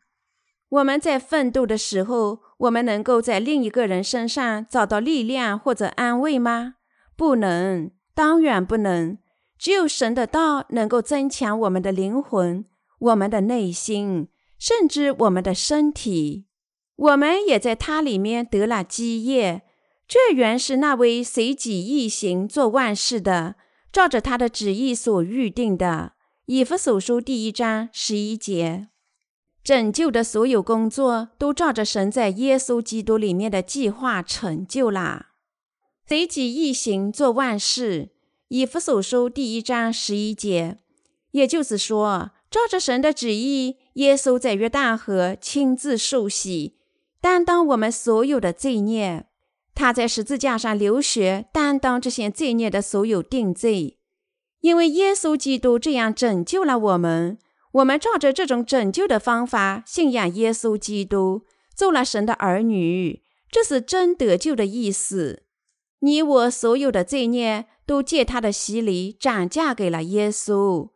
[0.68, 6.76] 我们在奋斗的时候，我们能够在另一个人身上找到力量或者安慰吗？
[7.16, 9.18] 不能，当然不能。
[9.58, 12.64] 只有神的道能够增强我们的灵魂、
[12.98, 14.28] 我们的内心，
[14.62, 16.46] 甚至我们的身体。
[16.94, 19.62] 我们也在它里面得了基业。
[20.06, 23.56] 这原是那位随己意行做万事的，
[23.92, 26.12] 照着他的旨意所预定的。
[26.46, 28.86] 以弗所书第一章十一节。
[29.64, 35.30] 拯救的所有工作都照着神在耶稣基督里面的计划成就啦。
[36.06, 38.10] 随己意行做万事，
[38.46, 40.78] 以弗所书第一章十一节，
[41.32, 46.76] 也就是说，照着神的旨意，耶稣在约旦河亲自受洗，
[47.20, 49.26] 担当我们所有的罪孽。
[49.74, 53.98] 他在十字架上流血，担当这些罪孽的所有定罪。
[54.60, 57.38] 因为耶稣基督这样拯救了我们。
[57.72, 65.44] 我们照着这种拯救的方法信仰耶稣基督，做了神的儿女，这是真得救的意思。
[66.00, 70.90] 你我所有的罪孽都借他的洗礼转嫁给了耶稣。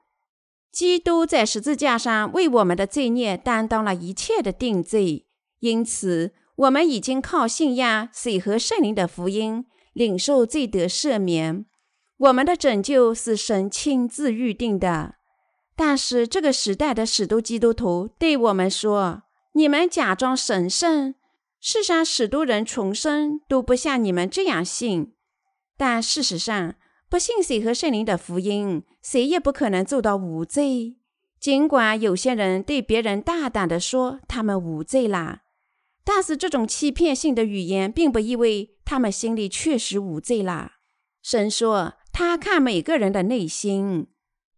[0.77, 5.25] 基督在十字架上为我们的罪孽担当了一切的定罪，
[5.61, 9.65] 因此我们已经靠信仰水和圣灵的福音
[9.95, 11.65] 领受罪得赦免。
[12.19, 15.15] 我们的拯救是神亲自预定的。
[15.75, 19.23] 但是这个时代的许多基督徒对我们说
[19.57, 21.15] ：“你们假装神圣，
[21.59, 25.15] 世上许多人重生都不像你们这样信。
[25.79, 26.75] 但事实上，
[27.09, 30.97] 不信谁和圣灵的福音，谁也不可能做到无罪。
[31.39, 35.43] 尽管有些人对别人大胆地说他们无罪啦，
[36.05, 40.79] 但是这种欺骗性的语言，并不意味他们心里确实无罪啦。
[41.23, 44.09] 神说，他看每个人的内心。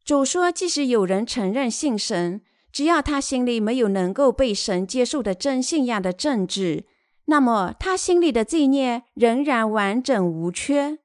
[0.04, 2.40] 主说，即使有人承认信神，
[2.72, 6.86] 只要他心里没有能够被神接受的真信仰的政治，
[7.26, 10.98] 那么他心里的罪孽仍然完整无缺。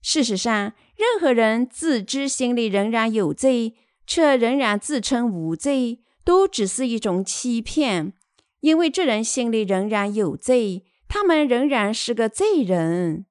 [0.00, 3.74] 事实上，任何人自知心里仍然有罪，
[4.06, 8.12] 却仍然自称无罪，都只是一种欺骗，
[8.60, 13.26] 因为这人心里仍然有罪，他们仍然是个罪人。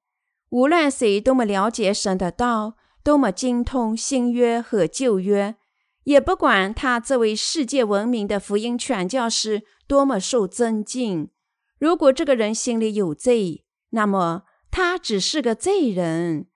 [0.50, 5.56] 无论谁多么了解神的道，多么精通新约和旧约，
[6.04, 11.30] 也不管他这位世界闻名的福音传教士多么受尊敬，
[11.78, 16.46] 如果这个人心里有罪，那么他只是个罪人。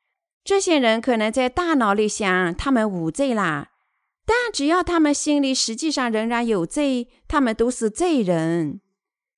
[0.44, 3.68] 这些人可能在大脑里想他们无罪啦，
[4.26, 8.80] 但只要他们心里实际上仍然有罪，他们都是罪人。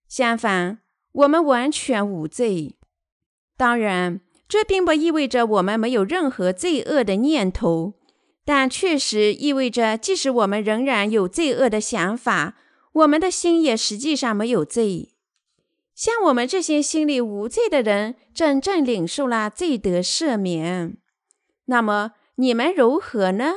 [0.09, 0.79] 相反，
[1.13, 2.77] 我们完全无罪。
[3.57, 7.95] 当然，这并不意味着我们没有任何罪恶的念头，
[8.45, 12.57] 但确实意味着，即使我们仍然有罪恶的想法，
[12.93, 15.14] 我们的心也实际上没有罪。
[15.95, 20.97] 像我们这些心里无罪的人，真正领受了罪得赦免。
[21.67, 23.55] 那么你们如何呢？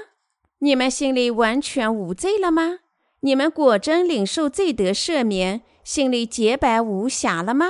[0.60, 2.80] 你们心里完全无罪了吗？
[3.22, 7.68] 你们果真领受罪得赦免，心里洁白无瑕了吗？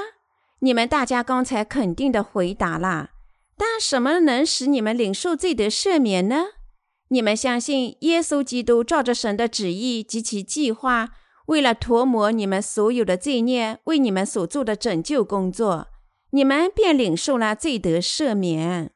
[0.60, 3.12] 你们大家刚才肯定的回答了。
[3.58, 6.46] 但什么能使你们领受罪得赦免呢？
[7.10, 11.12] 你们相信耶稣基督照着神的旨意及其计划。
[11.48, 15.88] 为了涂抹你们所有的罪孽，为你们所做的拯救工作，
[16.32, 18.92] 你们便领受了罪得赦免。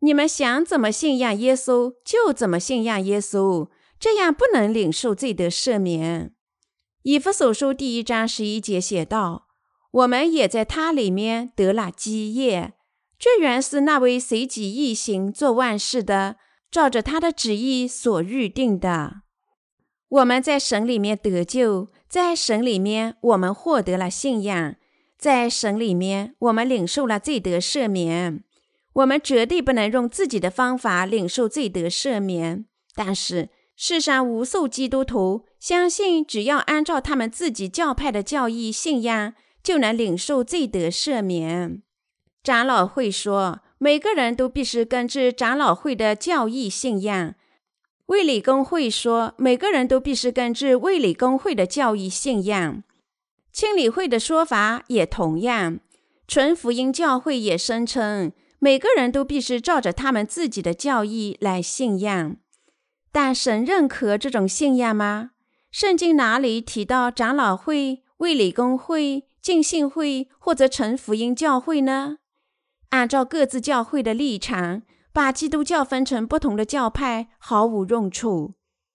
[0.00, 3.68] 你们想怎么信仰耶稣，就怎么信仰耶稣，
[3.98, 6.34] 这样不能领受罪得赦免。
[7.04, 9.46] 以弗所书第一章十一节写道
[9.92, 12.74] ：“我们也在他里面得了基业，
[13.18, 16.36] 这原是那位随己意行做万事的，
[16.70, 19.22] 照着他的旨意所预定的。”
[20.14, 24.76] 我们在神里面得救，在神里面我们获得了信仰，
[25.18, 28.44] 在神里面我们领受了罪得赦免。
[28.92, 39.34] 我们绝对不能用自己的方法领受罪得赦免，但是世上无数基督徒相信，只要按照他们自己教派的教义信仰，
[39.64, 41.82] 就能领受罪得赦免。
[42.44, 47.34] 长老会说，每个人都必须根据长老会的教义信仰。
[48.06, 52.82] 卫理公会说，每个人都必须根据卫理公会的教义信仰。
[53.50, 55.80] 清理会的说法也同样。
[56.26, 62.36] 纯福音教会也声称，每个人都必须照着他们自己的教义来信仰。
[63.10, 65.30] 但神认可这种信仰吗？
[65.70, 72.18] 圣经哪里提到长老会、卫理公会、浸信会或者纯福音教会呢？
[72.90, 74.82] 按照各自教会的立场。
[75.14, 78.54] 把基督教分成不同的教派毫无用处。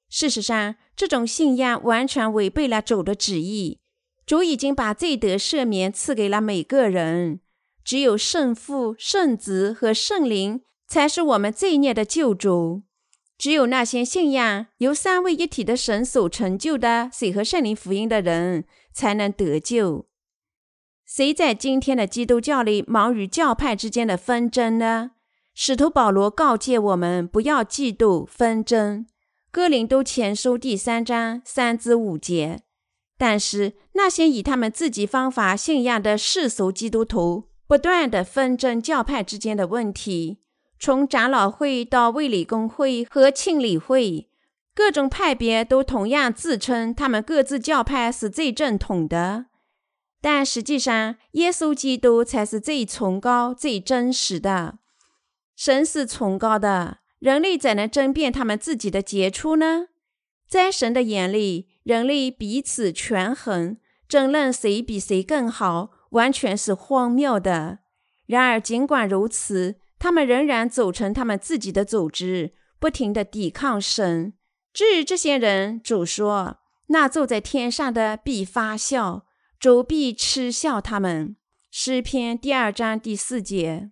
[0.10, 3.80] 事实上，这种信仰完全违背了主的旨意。
[4.26, 7.40] 主已经把罪得赦免赐给了每个人，
[7.86, 12.84] 只有圣父、圣子和圣灵才是我们罪孽的救主。
[13.38, 20.10] 只有那些信仰由三位一体的神所成就的水和圣灵福音的人，才能得救。
[21.06, 25.12] 谁在今天的基督教里忙于教派之间的纷争呢？
[25.62, 29.06] 使徒保罗告诫我们不要嫉妒纷争，
[29.52, 32.62] 《哥林都前书》第三章三至五节。
[33.18, 40.40] 但是那些以他们自己方法信仰的世俗基督徒，不断的纷争教派之间的问题，
[40.80, 44.30] 从长老会到卫理公会和庆理会，
[44.74, 49.48] 各种派别都同样自称他们各自教派是最正统的，
[50.22, 54.79] 但实际上，耶稣基督才是最崇高、最真实的。
[55.60, 59.88] 神是崇高的，人类怎能争辩他们自己的杰出呢？
[60.48, 63.76] 在神的眼里，人类彼此权衡，
[64.08, 67.80] 争论谁比谁更好，完全是荒谬的。
[68.26, 74.32] 然而，尽管如此，他们仍然组成他们自己的组织，不停地抵抗神。
[74.72, 79.26] 至于这些人，主说：“那坐在天上的必发笑，
[79.60, 81.36] 主必嗤笑他们。”
[81.70, 83.92] 诗篇第二章第四节。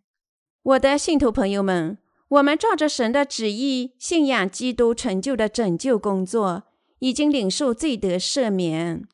[0.68, 1.98] 我的信徒朋友们，
[2.28, 6.64] 我们照着神的旨意信仰基督成就的拯救工作，
[7.00, 9.08] 已经领受罪得赦免。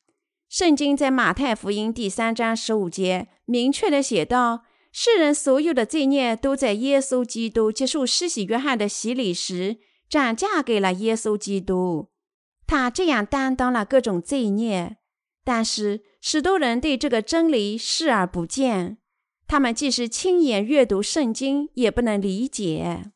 [0.50, 9.78] 圣经在马太福音第三章十五节明确的写道：“世人所有的罪孽都在耶稣基督接受施洗约翰的洗礼时
[10.10, 12.08] 转嫁给了耶稣基督，
[12.66, 14.98] 他这样担当了各种罪孽。
[15.44, 18.98] 但是，许多人对这个真理视而不见，
[19.48, 23.12] 他们即使亲眼阅读圣经，也不能理解。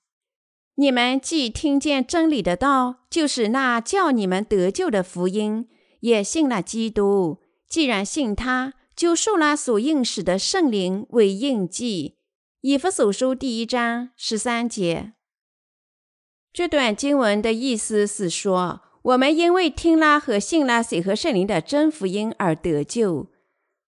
[0.75, 5.67] 你们既听见真理的道，就是那叫你们得救的福音。”
[6.01, 12.17] 也信了基督，既然信他，就受了所应使的圣灵为印记。
[12.61, 15.13] 以弗所书第一章十三节。
[16.53, 23.31] 这段经文的意思是说，我们因为听了和信了水和圣灵的真福音而得救。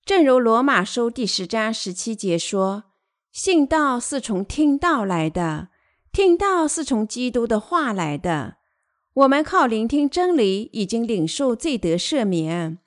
[0.09, 2.85] 正如罗马书第十章十七节说
[3.31, 5.69] ：“信道是从听道来的，
[6.11, 8.57] 听道是从基督的话来的。”
[9.13, 12.79] 我们靠聆听真理，已经领受罪得赦免。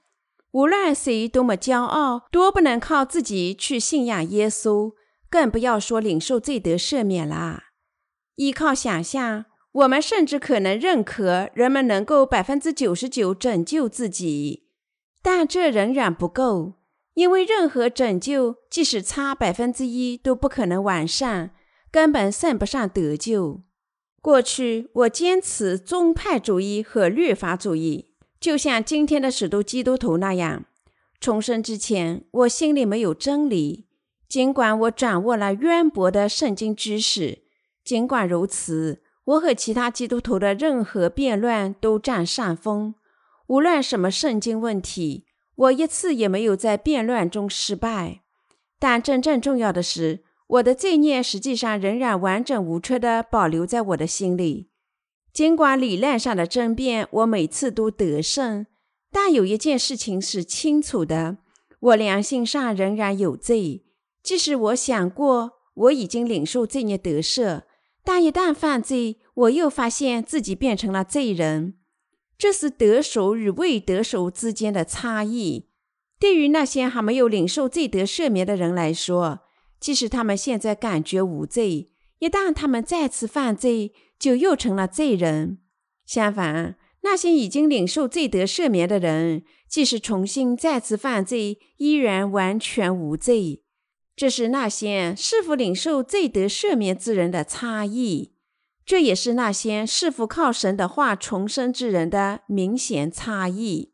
[0.53, 4.93] 无论谁多么骄傲，多不能靠自己去信仰耶稣，
[5.29, 7.65] 更不要说领受罪得赦免啦。
[8.37, 14.63] 依靠想象，我们甚至可能认可人们能够百分之九十九拯救自己，
[15.21, 16.80] 但这仍然不够，
[17.13, 21.51] 因为任何拯救，即使差百分之一，都不可能完善，
[21.91, 23.61] 根本算不上得救。
[24.21, 30.65] 过去我坚持宗派主义和律法主义，就像今天的许多基督徒那样。
[31.19, 33.87] 重生之前，我心里没有真理，
[34.29, 37.39] 尽管我掌握了渊博的圣经知识。
[37.83, 42.95] 尽管如此，我和其他基督徒的任何辩论都占上风。
[43.47, 45.25] 无论什么圣经问题，
[45.61, 48.21] 我一次也没有在辩论中失败。
[48.79, 50.23] 但真正重要的是。
[50.51, 54.67] 我的罪孽实际上仍然完整无缺地保留在我的心里，
[55.31, 58.65] 尽管理论上的争辩我每次都得胜，
[59.13, 61.37] 但有一件事情是清楚的：
[61.79, 63.85] 我良心上仍然有罪。
[64.21, 67.61] 即使我想过我已经领受罪孽得赦，
[68.03, 71.75] 但一旦犯罪，我又发现自己变成了罪人。
[72.41, 75.67] 这是得手与未得手之间的差异。
[76.19, 79.41] 对于那些还没有领受罪得赦免的人来说，
[79.79, 85.59] 即使他们现在感觉无罪，一旦他们再次犯罪，就又成了罪人。
[86.03, 93.61] 相反，那些已经领受罪得赦免的人，即使重新再次犯罪，依然完全无罪。
[94.15, 98.33] 这是那些是否领受罪得赦免之人的差异，
[98.85, 103.93] 这也是那些是否靠神的话重生之人的明显差异。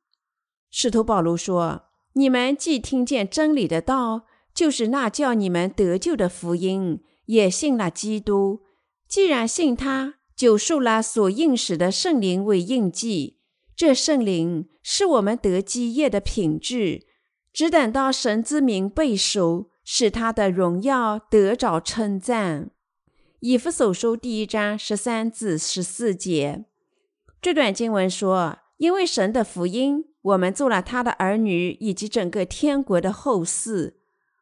[0.70, 1.84] 使徒保罗说
[2.14, 4.26] ：“你们既听见真理的道。”
[4.58, 8.62] 就是那叫你们得救的福音，也信了基督。
[9.08, 13.38] 既然信他，就受了所应使的圣灵为印记。
[13.76, 17.06] 这圣灵是我们得基业的品质，
[17.54, 22.72] 只等到神之名被赎，使他的荣耀得着称赞。
[23.40, 26.66] 以弗所书第一章十三至十四节，
[27.40, 33.94] 这段经文说：“因为神的福音，我们做了他的儿女，以及整个天国的后嗣。”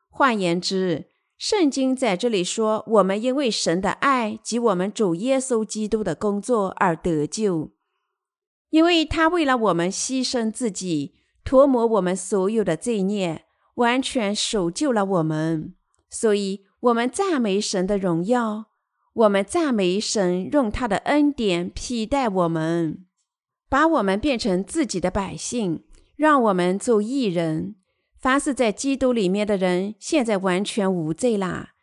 [0.10, 7.72] 换言之，圣经在这里说，我们因为神的爱及我们主耶稣基督的工作而得救，
[8.70, 13.44] 因为他为了我们牺牲自己，涂抹我们所有的罪孽，
[13.74, 15.76] 完全守救了我们。
[16.10, 18.68] 所以，我们赞美神的荣耀，
[19.16, 23.06] 我们赞美神用他的恩典披戴我们，
[23.70, 25.84] 把我们变成自己的百姓，
[26.18, 27.76] 让我们做义人。
[28.20, 31.76] 凡是在基督里面的人，现在完全无罪啦！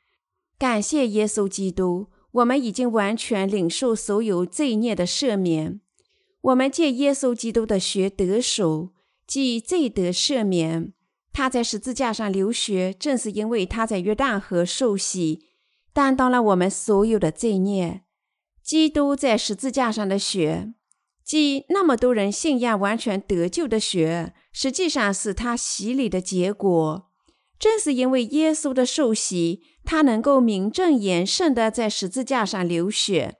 [0.58, 5.80] 感谢耶稣基督，我们已经完全领受所有罪孽的赦免。
[6.42, 8.90] 我们借耶稣基督的血得手，
[9.26, 10.92] 即罪得赦免。
[11.32, 15.46] 他在十字架上流血，正是因为他在约旦河受洗，
[15.92, 18.02] 担当了我们所有的罪孽。
[18.62, 20.72] 基督在十字架上的血，
[21.24, 24.34] 即那么多人信仰完全得救的血。
[24.52, 27.08] 实际上是他洗礼的结果。
[27.58, 33.36] 正是因为耶稣的受洗，他能够名正言顺地在十字架上流血。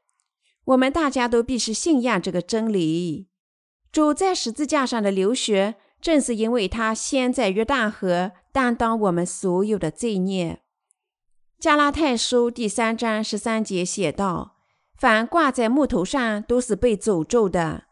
[0.65, 3.29] 我们大家都必须信仰这个真理。
[3.91, 10.62] 主在十字架上的流血，正是因为他先在约旦河担当我们所有的罪孽。
[11.63, 14.57] 加拉太书第三章十三节写道
[14.99, 17.85] ：“凡挂在木头上，都是被诅咒的。”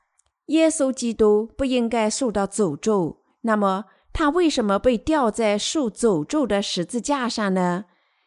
[0.46, 7.84] 耶稣基督不应该受到诅咒，那么他为什么被吊在受诅咒的十字架上呢？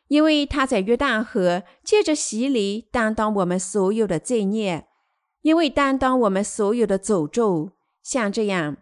[0.07, 4.87] 因为他在约旦河借着洗礼担当我们所有的罪孽，
[5.41, 7.71] 因为担当我们所有的诅咒。
[8.01, 8.77] 像这样，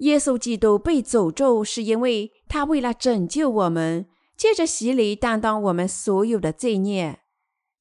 [0.00, 4.04] 耶稣基督被诅咒，是因为他为了拯救我们，
[4.36, 7.20] 借着洗礼担当我们所有的罪孽。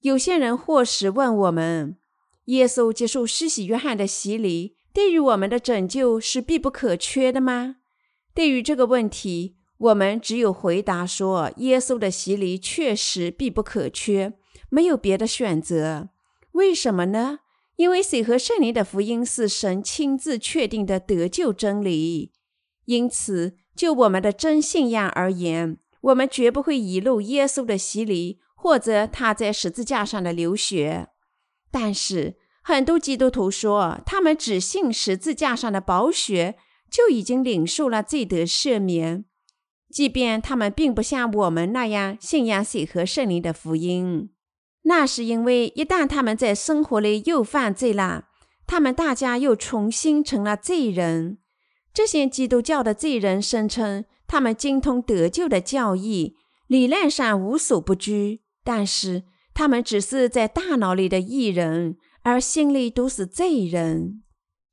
[0.02, 1.98] 有些人或时问我们：
[2.46, 7.78] 耶稣接受施洗约翰的洗礼，对于我们的拯救是必不可缺的吗？
[8.34, 14.34] 对于这个问题，我们只有回答说：耶稣的洗礼确实必不可缺，
[14.70, 16.10] 没有别的选择。
[16.54, 17.40] 为什么呢？
[17.78, 22.32] 因为水和圣灵的福音是神亲自确定的得救真理，
[22.86, 31.08] 因此就我们的真信仰而言，我们绝不会遗漏耶稣的洗礼或者他在十字架上的流血。
[31.72, 36.58] 但是很多基督徒说，他们只信十字架上的宝血
[36.90, 39.26] 就已经领受了罪得赦免，
[39.90, 44.32] 即便他们并不像我们那样信仰水和圣灵的福音。
[44.84, 48.26] 那是因为，一旦他们在生活里又犯罪了，
[48.66, 51.38] 他们大家又重新成了罪人。
[51.94, 59.24] 这些基督教的罪人声称他们精通得救的教义，理论上无所不知，但是
[59.54, 64.24] 他们只是在大脑里的艺人，而心里都是罪人。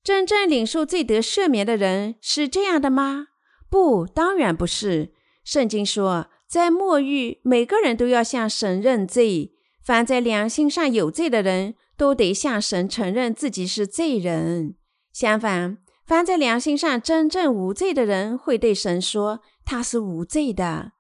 [0.05, 3.27] 真正领受罪得赦免的人是这样的吗？
[3.69, 5.13] 不，当然不是。
[5.43, 9.55] 圣经说，在末日，每个人都要向神认罪。
[9.83, 14.77] 凡在良心上有罪的人，都得向神承认自己是罪人。
[15.13, 15.79] 相反，
[16.09, 20.93] 凡在良心上真正无罪的人，会对神说他是无罪的。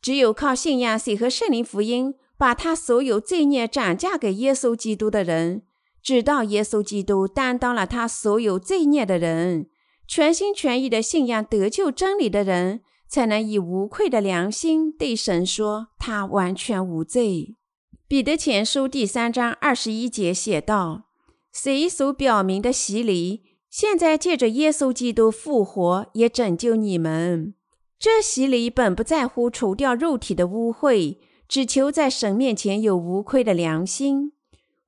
[0.00, 5.62] 只有靠信仰水和圣灵福音，把他所有罪孽转嫁给耶稣基督的人，
[6.00, 9.66] 直到耶稣基督担当了他所有罪孽的人，
[10.06, 17.56] 全心全意的信仰得救真理的人，才能以无愧的良心对神说他完全无罪。
[18.06, 21.08] 彼得前书第三章二十一节写道
[21.52, 23.42] ：“谁所表明的洗礼，
[23.72, 27.54] 现在借着耶稣基督复活，也拯救你们。
[27.98, 31.16] 这洗礼本不在乎除掉肉体的污秽，
[31.48, 34.32] 只求在神面前有无愧的良心。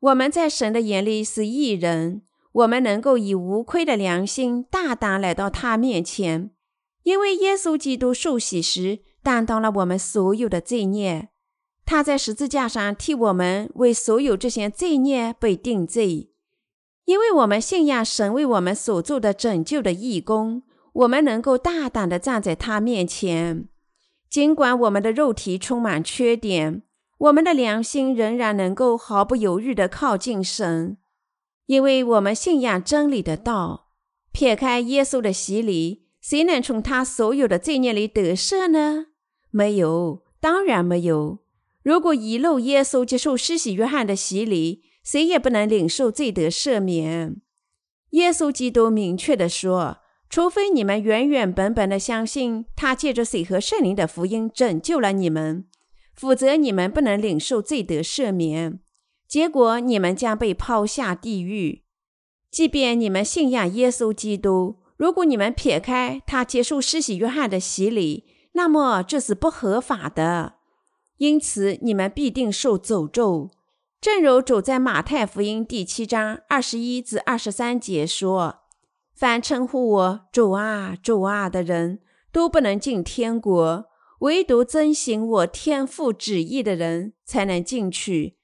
[0.00, 6.50] 我们在神的眼里是义人，我们能够以无愧的良心大胆来到他面前，
[7.04, 11.30] 因为耶稣基督受洗时担当了我们所有的罪孽。”
[11.86, 16.30] 他在十字架上替我们为所有这些罪孽被定罪，
[17.04, 23.68] 因为我们信仰神为我们所做的拯救的义工，我们能够大胆地站在他面前。
[24.30, 26.82] 尽管我们的肉体充满缺点，
[27.18, 30.96] 我们的良心仍然能够毫不犹豫地靠近神，
[31.66, 33.88] 因为我们信仰真理的道。
[34.32, 39.06] 撇开耶稣的洗礼，谁能从他所有的罪孽里得赦呢？
[39.50, 41.38] 没有，当然没有。
[41.84, 47.40] 如果遗漏耶稣接受施洗约翰的洗礼，谁也不能领受罪得赦免。
[48.10, 49.98] 耶稣基督明确地说
[50.30, 55.66] ：“除非你们原原本本地相信他借着水和圣灵的福音拯救了你们，
[56.14, 58.80] 否则你们不能领受罪得赦免。
[59.28, 61.82] 结果你们将被抛下地狱。
[62.50, 70.54] 即便你们信仰耶稣基督，如果你们撇开他接受施洗约翰的洗礼，那么这是不合法的。”
[71.18, 73.50] 因此，你们必定受诅咒。
[74.04, 78.56] 正如主在马太福音第七章二十一至二十三节说
[79.16, 82.00] ：“凡称呼我主啊、主啊的人，
[82.30, 83.84] 都不能进天国；
[84.18, 88.36] 唯独遵行我天父旨意的人，才能进去。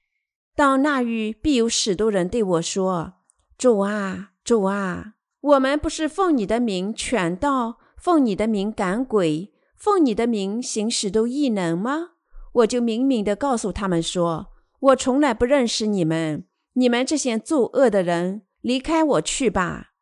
[0.55, 3.13] 到那日，必有许多人对我说
[3.55, 12.13] ：‘主啊、主啊，我们不是奉你的名传道，奉你的名赶鬼，奉你的名行许多异能吗？’”
[12.53, 14.47] 我就明明的告诉他们说
[14.81, 19.93] ：“我从来不认识你们，你们这些作恶的人，离开我去吧。”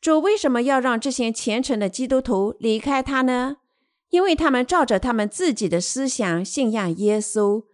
[0.00, 3.58] 主为什么要让这些虔诚的基督徒离开他呢？
[4.08, 7.64] 因为他们照着他们自己的思想信仰耶稣，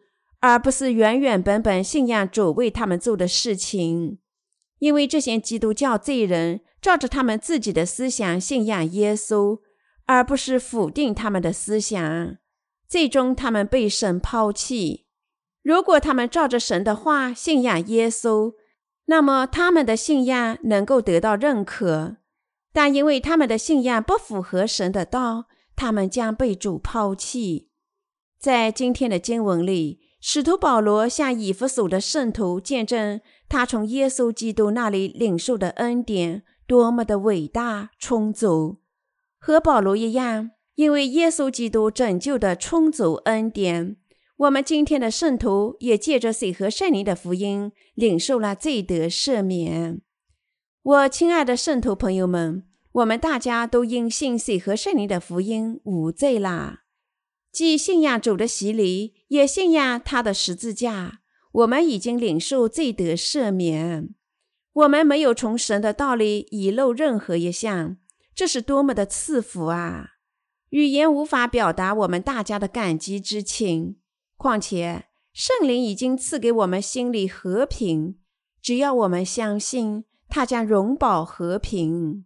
[0.40, 4.18] 而不是原原本本信仰主为他们做的事情。
[4.80, 9.60] 因为这些基督教罪人照着他们自己的思想信仰耶稣，
[10.04, 12.36] 而不是否定他们的思想。
[12.86, 15.05] 最终，他们被神抛弃。
[15.66, 18.54] 如果他们照着神的话信仰耶稣，
[19.06, 22.18] 那么他们的信仰能够得到认可。
[22.72, 27.68] 但因为他们的信仰不符合神的道，他们将被主抛弃。
[28.38, 38.76] 在今天的经文里，使徒保罗向以弗所的圣徒见证他从耶稣基督那里领受的恩典多么的伟大充足，
[39.40, 40.52] 和保罗一样。
[40.76, 43.96] 因为耶稣基督拯救的充足恩典，
[44.38, 50.02] 我们今天的圣徒也借着水和圣灵的福音，领受了罪得赦免。
[50.82, 56.82] 我亲爱的圣徒朋友们，我们大家都因信水和圣灵的福音无罪啦。
[57.50, 61.20] 既信仰主的洗礼，也信仰他的十字架，
[61.52, 64.10] 我们已经领受罪得赦免。
[64.74, 67.96] 我们没有从神的道理遗漏任何一项，
[68.34, 70.10] 这是多么的赐福啊！
[70.68, 73.96] 语言无法表达我们大家的感激之情。
[74.36, 78.16] 况且圣灵已经赐给我们心里和平，
[78.62, 82.24] 只要我们相信，他将永保和平。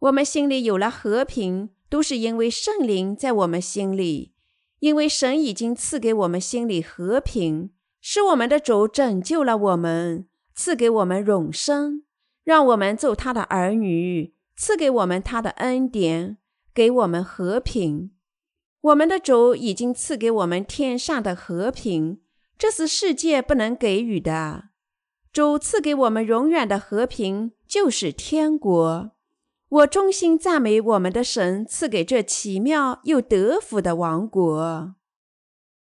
[0.00, 4.32] 我们心里有了和平，都是因为圣灵在我们心里，
[4.80, 10.28] 因为神已经赐给我们心里和平，是我们的主拯救了我们。
[10.58, 12.04] 赐给我们永生，
[12.42, 16.38] 让我们做他的儿女；赐给我们他的恩典，
[16.72, 18.12] 给我们和平。
[18.86, 22.20] 我们的主已经赐给我们天上的和平，
[22.56, 24.68] 这是世界不能给予的。
[25.32, 29.10] 主赐给我们永远的和平，就是天国。
[29.68, 34.94] 我衷心赞美我们的神，赐给这奇妙又得福的王国。